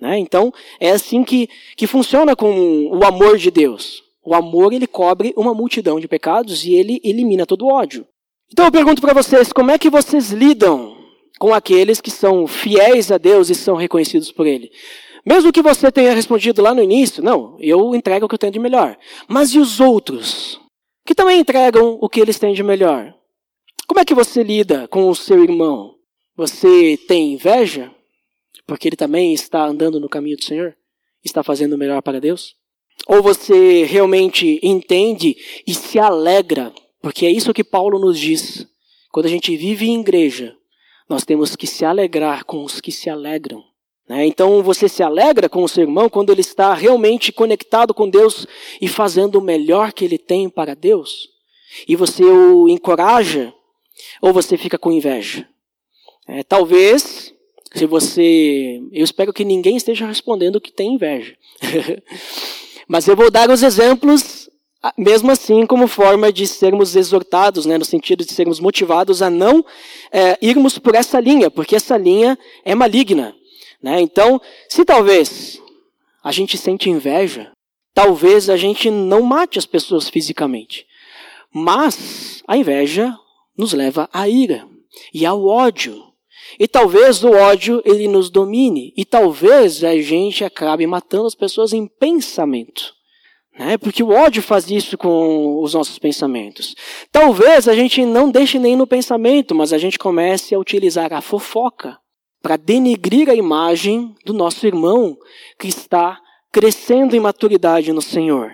[0.00, 0.18] Né?
[0.18, 4.02] Então, é assim que, que funciona com o amor de Deus.
[4.24, 8.06] O amor ele cobre uma multidão de pecados e ele elimina todo o ódio.
[8.50, 10.97] Então eu pergunto para vocês, como é que vocês lidam
[11.38, 14.70] com aqueles que são fiéis a Deus e são reconhecidos por Ele?
[15.24, 18.52] Mesmo que você tenha respondido lá no início, não, eu entrego o que eu tenho
[18.52, 18.96] de melhor.
[19.28, 20.60] Mas e os outros?
[21.08, 23.14] que também entregam o que eles têm de melhor.
[23.86, 25.94] Como é que você lida com o seu irmão?
[26.36, 27.90] Você tem inveja?
[28.66, 30.76] Porque ele também está andando no caminho do Senhor?
[31.24, 32.56] Está fazendo o melhor para Deus?
[33.06, 35.34] Ou você realmente entende
[35.66, 36.74] e se alegra?
[37.00, 38.66] Porque é isso que Paulo nos diz.
[39.10, 40.57] Quando a gente vive em igreja,
[41.08, 43.64] nós temos que se alegrar com os que se alegram.
[44.08, 44.26] Né?
[44.26, 48.46] Então você se alegra com o seu irmão quando ele está realmente conectado com Deus
[48.80, 51.28] e fazendo o melhor que ele tem para Deus.
[51.86, 53.52] E você o encoraja
[54.22, 55.46] ou você fica com inveja?
[56.26, 57.32] É, talvez,
[57.74, 58.80] se você.
[58.92, 61.36] Eu espero que ninguém esteja respondendo que tem inveja.
[62.86, 64.47] Mas eu vou dar os exemplos,
[64.96, 69.64] mesmo assim, como forma de sermos exortados, né, no sentido de sermos motivados a não
[70.12, 73.34] é, irmos por essa linha, porque essa linha é maligna.
[73.82, 74.00] Né?
[74.00, 75.60] Então, se talvez
[76.22, 77.50] a gente sente inveja,
[77.92, 80.86] talvez a gente não mate as pessoas fisicamente.
[81.52, 83.16] Mas a inveja
[83.56, 84.68] nos leva à ira
[85.12, 86.04] e ao ódio.
[86.58, 88.92] E talvez o ódio ele nos domine.
[88.96, 92.97] E talvez a gente acabe matando as pessoas em pensamento.
[93.58, 93.76] Né?
[93.76, 96.76] Porque o ódio faz isso com os nossos pensamentos.
[97.10, 101.20] Talvez a gente não deixe nem no pensamento, mas a gente comece a utilizar a
[101.20, 101.98] fofoca
[102.40, 105.18] para denegrir a imagem do nosso irmão
[105.58, 106.20] que está
[106.52, 108.52] crescendo em maturidade no Senhor,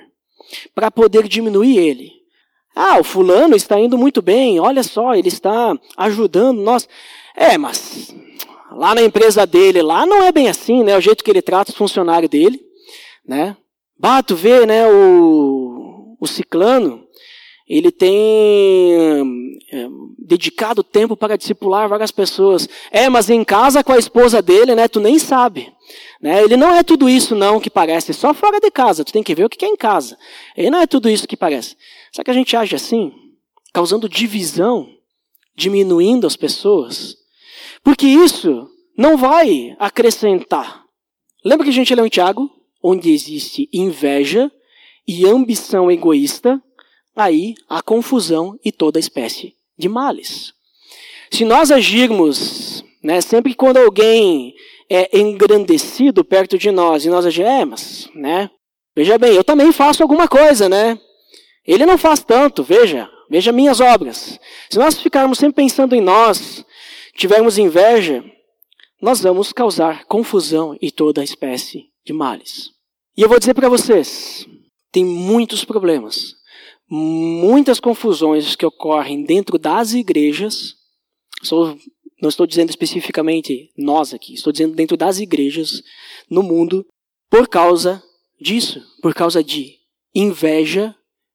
[0.75, 2.11] para poder diminuir ele.
[2.75, 6.89] Ah, o fulano está indo muito bem, olha só, ele está ajudando nós.
[7.37, 8.13] É, mas
[8.73, 10.97] lá na empresa dele, lá não é bem assim, né?
[10.97, 12.59] O jeito que ele trata os funcionários dele,
[13.25, 13.57] né?
[13.99, 17.05] Bato vê, né, o, o ciclano,
[17.67, 18.93] ele tem
[19.73, 19.87] é,
[20.19, 22.69] dedicado tempo para discipular várias pessoas.
[22.91, 25.73] É, mas em casa com a esposa dele, né, tu nem sabe.
[26.21, 26.43] Né?
[26.43, 29.05] Ele não é tudo isso não que parece, só fora de casa.
[29.05, 30.19] Tu tem que ver o que é em casa.
[30.57, 31.77] Ele não é tudo isso que parece.
[32.13, 33.13] Será que a gente age assim?
[33.73, 34.89] Causando divisão,
[35.57, 37.17] diminuindo as pessoas?
[37.83, 40.85] Porque isso não vai acrescentar.
[41.45, 42.51] Lembra que a gente leu em Tiago?
[42.87, 44.53] Onde existe inveja
[45.09, 46.63] e ambição egoísta,
[47.17, 50.53] aí há confusão e toda espécie de males.
[51.31, 54.55] Se nós agirmos, né, sempre que quando alguém
[54.91, 58.51] é engrandecido perto de nós e nós agirmos, é, né,
[58.95, 60.99] veja bem, eu também faço alguma coisa, né?
[61.67, 64.39] Ele não faz tanto, veja, veja minhas obras.
[64.69, 66.63] Se nós ficarmos sempre pensando em nós,
[67.17, 68.23] tivermos inveja,
[69.01, 72.71] nós vamos causar confusão e toda espécie de males.
[73.17, 74.47] E eu vou dizer para vocês,
[74.91, 76.35] tem muitos problemas
[76.89, 80.77] muitas confusões que ocorrem dentro das igrejas.
[82.21, 85.83] não estou dizendo especificamente nós aqui, estou dizendo dentro das igrejas
[86.31, 86.87] no mundo,
[87.31, 88.03] por causa
[88.41, 89.79] disso, por causa de
[90.15, 90.95] inveja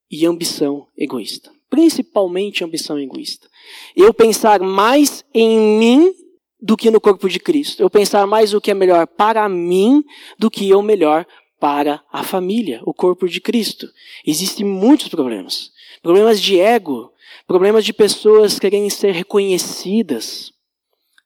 [0.09, 1.51] e ambição egoísta.
[1.69, 3.47] Principalmente ambição egoísta.
[3.95, 6.13] Eu pensar mais em mim
[6.61, 7.81] do que no corpo de Cristo.
[7.81, 10.03] Eu pensar mais o que é melhor para mim
[10.37, 11.25] do que eu melhor
[11.59, 13.87] para a família, o corpo de Cristo.
[14.25, 15.71] Existem muitos problemas.
[16.01, 17.11] Problemas de ego,
[17.45, 20.53] problemas de pessoas querendo ser reconhecidas.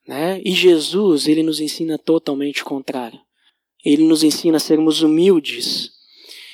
[0.06, 0.40] Né?
[0.44, 3.20] E Jesus, ele nos ensina totalmente o contrário.
[3.84, 5.90] Ele nos ensina a sermos humildes.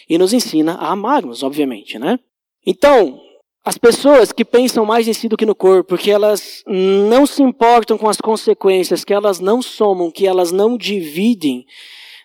[0.08, 1.98] E nos ensina a amarmos, obviamente.
[1.98, 2.18] Né?
[2.66, 3.20] Então,
[3.64, 7.42] as pessoas que pensam mais em si do que no corpo, que elas não se
[7.42, 11.66] importam com as consequências, que elas não somam, que elas não dividem,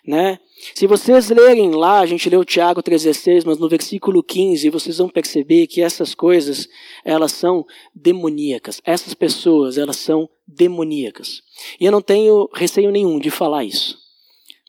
[0.06, 0.38] né?
[0.74, 5.08] Se vocês lerem lá, a gente leu Tiago 3,16, mas no versículo 15, vocês vão
[5.08, 6.66] perceber que essas coisas,
[7.04, 8.80] elas são demoníacas.
[8.84, 11.42] Essas pessoas, elas são demoníacas.
[11.78, 13.98] E eu não tenho receio nenhum de falar isso.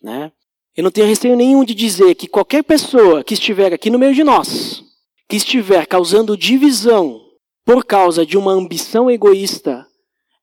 [0.04, 0.32] Né?
[0.76, 4.14] Eu não tenho receio nenhum de dizer que qualquer pessoa que estiver aqui no meio
[4.14, 4.84] de nós,
[5.28, 7.22] que estiver causando divisão
[7.66, 9.86] por causa de uma ambição egoísta,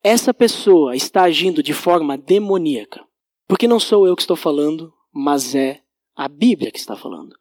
[0.02, 3.02] essa pessoa está agindo de forma demoníaca.
[3.48, 5.80] Porque não sou eu que estou falando, mas é
[6.14, 7.34] a Bíblia que está falando.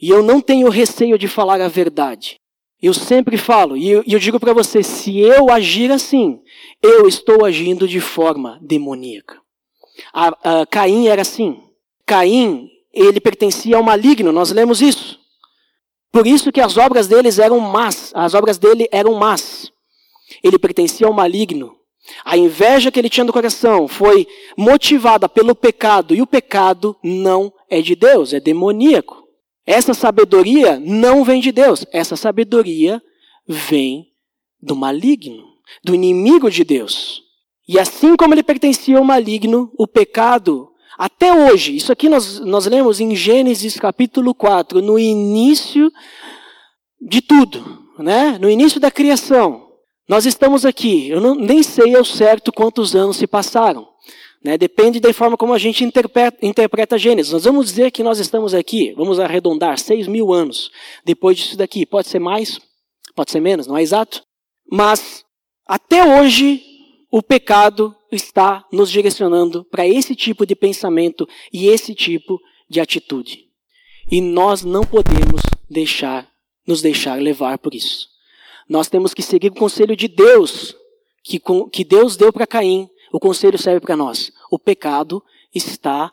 [0.00, 2.38] E eu não tenho receio de falar a verdade.
[2.80, 6.40] Eu sempre falo, e eu, digo para você: se eu agir assim,
[6.82, 9.40] eu estou agindo de forma demoníaca.
[10.12, 11.62] A, a Caim era assim.
[12.04, 15.21] Caim, ele pertencia ao maligno, nós lemos isso.
[16.12, 19.72] Por isso que as obras deles eram más, as obras dele eram más.
[20.44, 21.74] Ele pertencia ao maligno.
[22.24, 27.52] A inveja que ele tinha no coração foi motivada pelo pecado, e o pecado não
[27.70, 29.22] é de Deus, é demoníaco.
[29.64, 33.00] Essa sabedoria não vem de Deus, essa sabedoria
[33.46, 34.08] vem
[34.60, 35.44] do maligno,
[35.82, 37.22] do inimigo de Deus.
[37.68, 42.66] E assim como ele pertencia ao maligno, o pecado, até hoje, isso aqui nós, nós
[42.66, 45.90] lemos em Gênesis capítulo 4, no início
[47.00, 48.38] de tudo, né?
[48.38, 49.68] no início da criação.
[50.08, 53.88] Nós estamos aqui, eu não, nem sei ao certo quantos anos se passaram.
[54.44, 54.58] Né?
[54.58, 57.32] Depende da forma como a gente interpreta, interpreta Gênesis.
[57.32, 60.70] Nós vamos dizer que nós estamos aqui, vamos arredondar, seis mil anos
[61.04, 61.86] depois disso daqui.
[61.86, 62.60] Pode ser mais,
[63.14, 64.22] pode ser menos, não é exato?
[64.70, 65.24] Mas
[65.66, 66.71] até hoje
[67.12, 72.40] o pecado está nos direcionando para esse tipo de pensamento e esse tipo
[72.70, 73.50] de atitude.
[74.10, 76.26] E nós não podemos deixar
[76.66, 78.08] nos deixar levar por isso.
[78.66, 80.74] Nós temos que seguir o conselho de Deus,
[81.22, 81.38] que,
[81.70, 82.88] que Deus deu para Caim.
[83.12, 84.32] O conselho serve para nós.
[84.50, 85.22] O pecado
[85.54, 86.10] está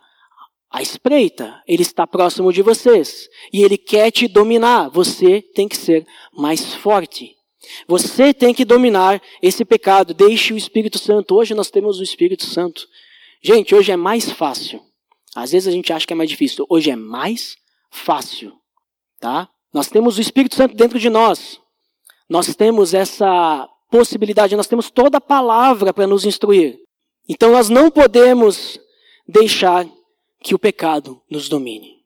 [0.70, 4.90] à espreita, ele está próximo de vocês e ele quer te dominar.
[4.90, 7.39] Você tem que ser mais forte.
[7.88, 10.14] Você tem que dominar esse pecado.
[10.14, 11.36] Deixe o Espírito Santo.
[11.36, 12.88] Hoje nós temos o Espírito Santo.
[13.42, 14.82] Gente, hoje é mais fácil.
[15.36, 16.66] Às vezes a gente acha que é mais difícil.
[16.70, 17.56] Hoje é mais
[17.92, 18.54] fácil,
[19.20, 19.50] tá?
[19.74, 21.60] Nós temos o Espírito Santo dentro de nós.
[22.28, 26.80] Nós temos essa possibilidade, nós temos toda a palavra para nos instruir.
[27.28, 28.80] Então nós não podemos
[29.28, 29.88] deixar
[30.42, 32.00] que o pecado nos domine.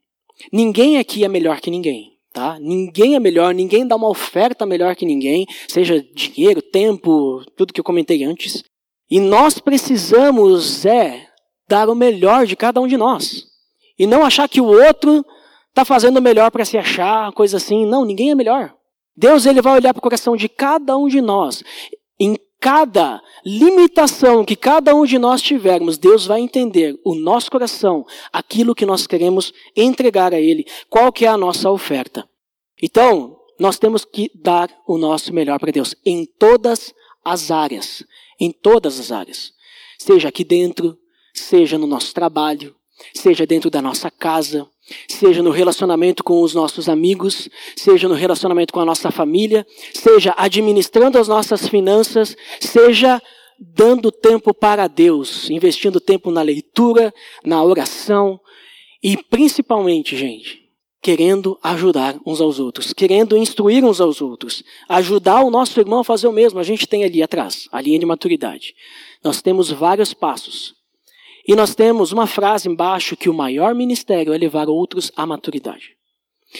[0.51, 2.57] Ninguém aqui é melhor que ninguém, tá?
[2.59, 7.79] Ninguém é melhor, ninguém dá uma oferta melhor que ninguém, seja dinheiro, tempo, tudo que
[7.79, 8.63] eu comentei antes.
[9.09, 11.27] E nós precisamos é
[11.69, 13.45] dar o melhor de cada um de nós.
[13.97, 15.23] E não achar que o outro
[15.69, 17.85] está fazendo melhor para se achar, coisa assim.
[17.85, 18.73] Não, ninguém é melhor.
[19.15, 21.63] Deus ele vai olhar para o coração de cada um de nós.
[22.63, 28.73] Cada limitação que cada um de nós tivermos, Deus vai entender o nosso coração, aquilo
[28.73, 32.25] que nós queremos entregar a Ele, qual que é a nossa oferta.
[32.81, 38.01] Então, nós temos que dar o nosso melhor para Deus em todas as áreas,
[38.39, 39.51] em todas as áreas.
[39.99, 40.97] Seja aqui dentro,
[41.33, 42.73] seja no nosso trabalho,
[43.13, 44.67] seja dentro da nossa casa,
[45.07, 50.33] seja no relacionamento com os nossos amigos, seja no relacionamento com a nossa família, seja
[50.37, 53.21] administrando as nossas finanças, seja
[53.59, 57.13] dando tempo para Deus, investindo tempo na leitura,
[57.45, 58.39] na oração
[59.01, 60.63] e principalmente, gente,
[61.01, 66.03] querendo ajudar uns aos outros, querendo instruir uns aos outros, ajudar o nosso irmão a
[66.03, 66.59] fazer o mesmo.
[66.59, 68.73] A gente tem ali atrás, a linha de maturidade.
[69.21, 70.73] Nós temos vários passos.
[71.47, 75.97] E nós temos uma frase embaixo que o maior ministério é levar outros à maturidade.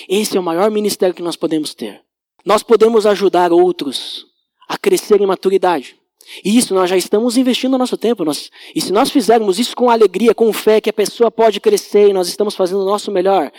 [0.09, 2.01] Esse é o maior ministério que nós podemos ter.
[2.45, 4.25] Nós podemos ajudar outros
[4.67, 5.95] a crescer em maturidade.
[6.43, 8.25] E isso nós já estamos investindo o nosso tempo.
[8.25, 12.09] Nós, e se nós fizermos isso com alegria, com fé, que a pessoa pode crescer
[12.09, 13.51] e nós estamos fazendo o nosso melhor,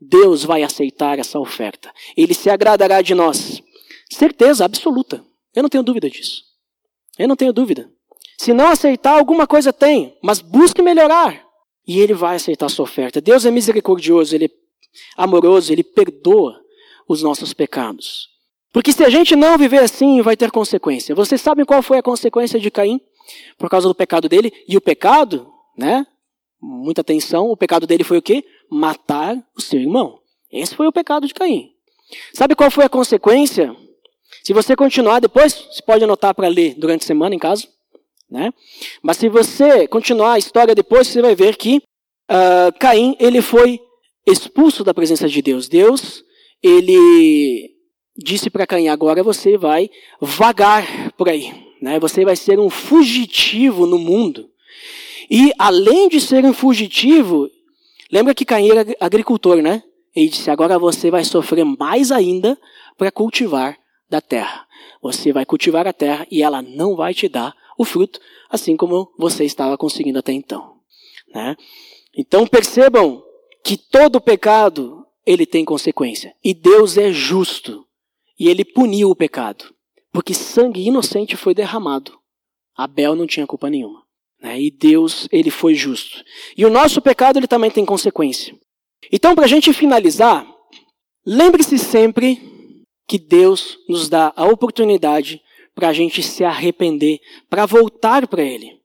[0.00, 1.92] Deus vai aceitar essa oferta.
[2.16, 3.62] Ele se agradará de nós.
[4.10, 5.24] Certeza absoluta.
[5.54, 6.42] Eu não tenho dúvida disso.
[7.18, 7.90] Eu não tenho dúvida.
[8.42, 11.46] Se não aceitar, alguma coisa tem, mas busque melhorar.
[11.86, 13.20] E ele vai aceitar a sua oferta.
[13.20, 14.50] Deus é misericordioso, ele é
[15.16, 16.60] amoroso, ele perdoa
[17.06, 18.30] os nossos pecados.
[18.72, 21.14] Porque se a gente não viver assim, vai ter consequência.
[21.14, 23.00] Vocês sabem qual foi a consequência de Caim?
[23.56, 24.52] Por causa do pecado dele.
[24.66, 26.04] E o pecado, né?
[26.60, 28.44] Muita atenção, o pecado dele foi o quê?
[28.68, 30.18] Matar o seu irmão.
[30.50, 31.70] Esse foi o pecado de Caim.
[32.34, 33.72] Sabe qual foi a consequência?
[34.42, 37.68] Se você continuar depois, você pode anotar para ler durante a semana em casa.
[38.32, 38.50] Né?
[39.02, 41.82] Mas se você continuar a história depois, você vai ver que
[42.30, 43.78] uh, Caim ele foi
[44.26, 45.68] expulso da presença de Deus.
[45.68, 46.24] Deus
[46.62, 47.70] ele
[48.16, 51.52] disse para Caim: agora você vai vagar por aí,
[51.82, 52.00] né?
[52.00, 54.48] Você vai ser um fugitivo no mundo.
[55.30, 57.50] E além de ser um fugitivo,
[58.10, 59.82] lembra que Caim era agricultor, né?
[60.16, 62.58] Ele disse: agora você vai sofrer mais ainda
[62.96, 63.76] para cultivar
[64.08, 64.66] da terra.
[65.02, 69.12] Você vai cultivar a terra e ela não vai te dar o fruto, assim como
[69.18, 70.76] você estava conseguindo até então.
[71.34, 71.56] Né?
[72.16, 73.22] Então percebam
[73.64, 77.86] que todo pecado ele tem consequência e Deus é justo
[78.38, 79.72] e ele puniu o pecado,
[80.12, 82.18] porque sangue inocente foi derramado.
[82.76, 84.02] Abel não tinha culpa nenhuma.
[84.42, 84.60] Né?
[84.60, 86.24] E Deus, ele foi justo.
[86.56, 88.54] E o nosso pecado, ele também tem consequência.
[89.10, 90.46] Então, para a gente finalizar,
[91.24, 92.42] lembre-se sempre
[93.06, 95.40] que Deus nos dá a oportunidade
[95.74, 98.80] para a gente se arrepender, para voltar para Ele.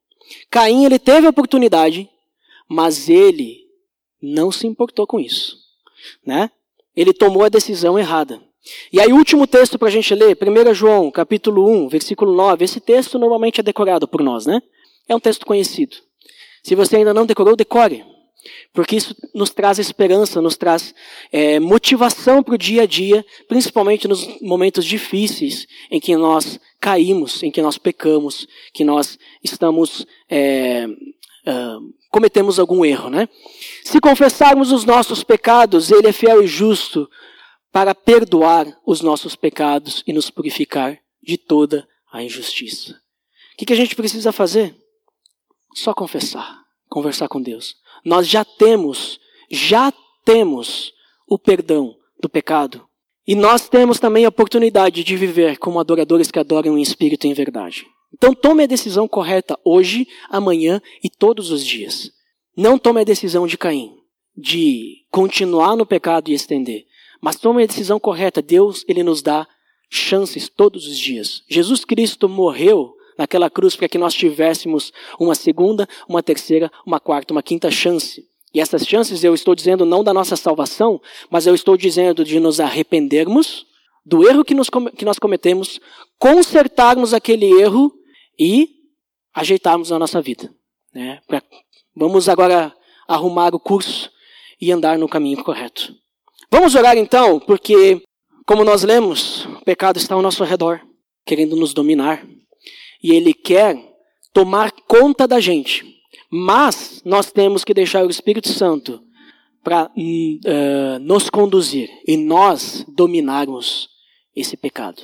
[0.50, 2.10] Caim, ele teve a oportunidade,
[2.68, 3.66] mas ele
[4.22, 5.58] não se importou com isso.
[6.26, 6.50] Né?
[6.96, 8.42] Ele tomou a decisão errada.
[8.92, 12.66] E aí, o último texto para a gente ler, 1 João, capítulo 1, versículo 9.
[12.66, 14.62] Esse texto normalmente é decorado por nós, né?
[15.08, 15.96] É um texto conhecido.
[16.62, 18.04] Se você ainda não decorou, decore.
[18.74, 20.94] Porque isso nos traz esperança, nos traz
[21.32, 27.42] é, motivação para o dia a dia, principalmente nos momentos difíceis em que nós caímos,
[27.44, 30.88] em que nós pecamos, que nós estamos é,
[31.48, 33.28] uh, cometemos algum erro, né?
[33.84, 37.10] Se confessarmos os nossos pecados, Ele é fiel e justo
[37.72, 42.94] para perdoar os nossos pecados e nos purificar de toda a injustiça.
[42.94, 44.76] O que, que a gente precisa fazer?
[45.74, 47.76] Só confessar, conversar com Deus.
[48.08, 49.20] Nós já temos,
[49.52, 49.92] já
[50.24, 50.94] temos
[51.28, 52.88] o perdão do pecado.
[53.28, 57.30] E nós temos também a oportunidade de viver como adoradores que adoram em espírito e
[57.30, 57.86] em verdade.
[58.14, 62.10] Então tome a decisão correta hoje, amanhã e todos os dias.
[62.56, 63.98] Não tome a decisão de Caim,
[64.38, 66.86] de continuar no pecado e estender.
[67.22, 68.42] Mas tome a decisão correta.
[68.42, 69.46] Deus, ele nos dá
[69.90, 71.44] chances todos os dias.
[71.50, 77.34] Jesus Cristo morreu naquela cruz para que nós tivéssemos uma segunda, uma terceira, uma quarta,
[77.34, 78.24] uma quinta chance.
[78.54, 82.40] E essas chances eu estou dizendo não da nossa salvação, mas eu estou dizendo de
[82.40, 83.66] nos arrependermos
[84.06, 85.80] do erro que, nos, que nós cometemos,
[86.18, 87.94] consertarmos aquele erro
[88.40, 88.70] e
[89.34, 90.50] ajeitarmos a nossa vida.
[90.94, 91.20] Né?
[91.28, 91.44] Pra,
[91.96, 92.74] vamos agora
[93.08, 94.10] arrumar o curso
[94.60, 95.94] e andar no caminho correto.
[96.50, 98.02] Vamos orar então, porque,
[98.46, 100.82] como nós lemos, o pecado está ao nosso redor,
[101.26, 102.26] querendo nos dominar.
[103.04, 103.78] E ele quer
[104.34, 105.86] tomar conta da gente.
[106.32, 109.02] Mas nós temos que deixar o Espírito Santo
[109.64, 113.90] para uh, nos conduzir e nós dominarmos
[114.36, 115.04] esse pecado.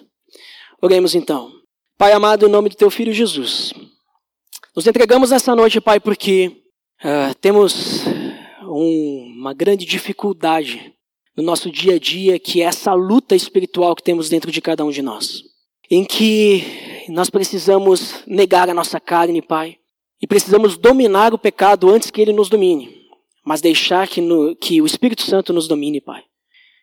[0.82, 1.52] Oremos então.
[1.98, 3.74] Pai amado, em nome do teu filho Jesus,
[4.76, 6.64] nos entregamos essa noite, Pai, porque
[7.04, 8.04] uh, temos
[8.62, 10.94] uma grande dificuldade
[11.36, 14.84] no nosso dia a dia, que é essa luta espiritual que temos dentro de cada
[14.86, 15.44] um de nós.
[15.90, 19.78] Em que nós precisamos negar a nossa carne, Pai,
[20.22, 22.90] e precisamos dominar o pecado antes que ele nos domine,
[23.46, 26.24] mas deixar que, no, que o Espírito Santo nos domine, Pai.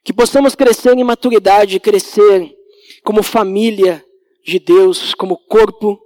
[0.05, 2.55] Que possamos crescer em maturidade, crescer
[3.03, 4.05] como família
[4.45, 5.99] de Deus, como corpo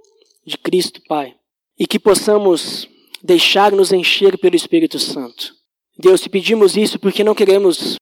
[0.45, 1.35] de Cristo, Pai.
[1.77, 2.87] E que possamos
[3.21, 5.53] deixar-nos encher pelo Espírito Santo.
[5.97, 7.95] Deus, te pedimos isso porque não queremos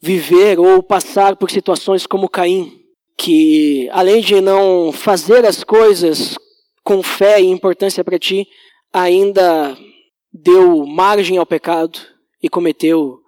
[0.00, 2.80] viver ou passar por situações como Caim,
[3.20, 6.38] que além de não fazer as coisas
[6.82, 8.48] com fé e importância para ti,
[8.90, 9.76] ainda
[10.32, 11.98] deu margem ao pecado
[12.42, 13.20] e cometeu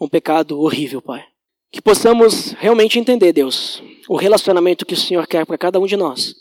[0.00, 1.22] um pecado horrível, Pai.
[1.70, 5.96] Que possamos realmente entender, Deus, o relacionamento que o Senhor quer para cada um de
[5.96, 6.34] nós.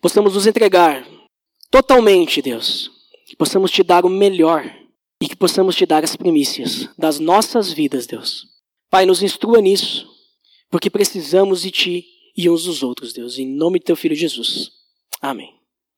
[0.00, 1.04] Possamos nos entregar
[1.72, 2.88] totalmente, Deus.
[3.26, 4.64] Que possamos te dar o melhor
[5.20, 8.46] e que possamos te dar as primícias das nossas vidas, Deus.
[8.88, 10.06] Pai, nos instrua nisso,
[10.70, 13.38] porque precisamos de Ti e uns dos outros, Deus.
[13.38, 14.72] Em nome de Teu Filho Jesus.
[15.20, 15.63] Amém.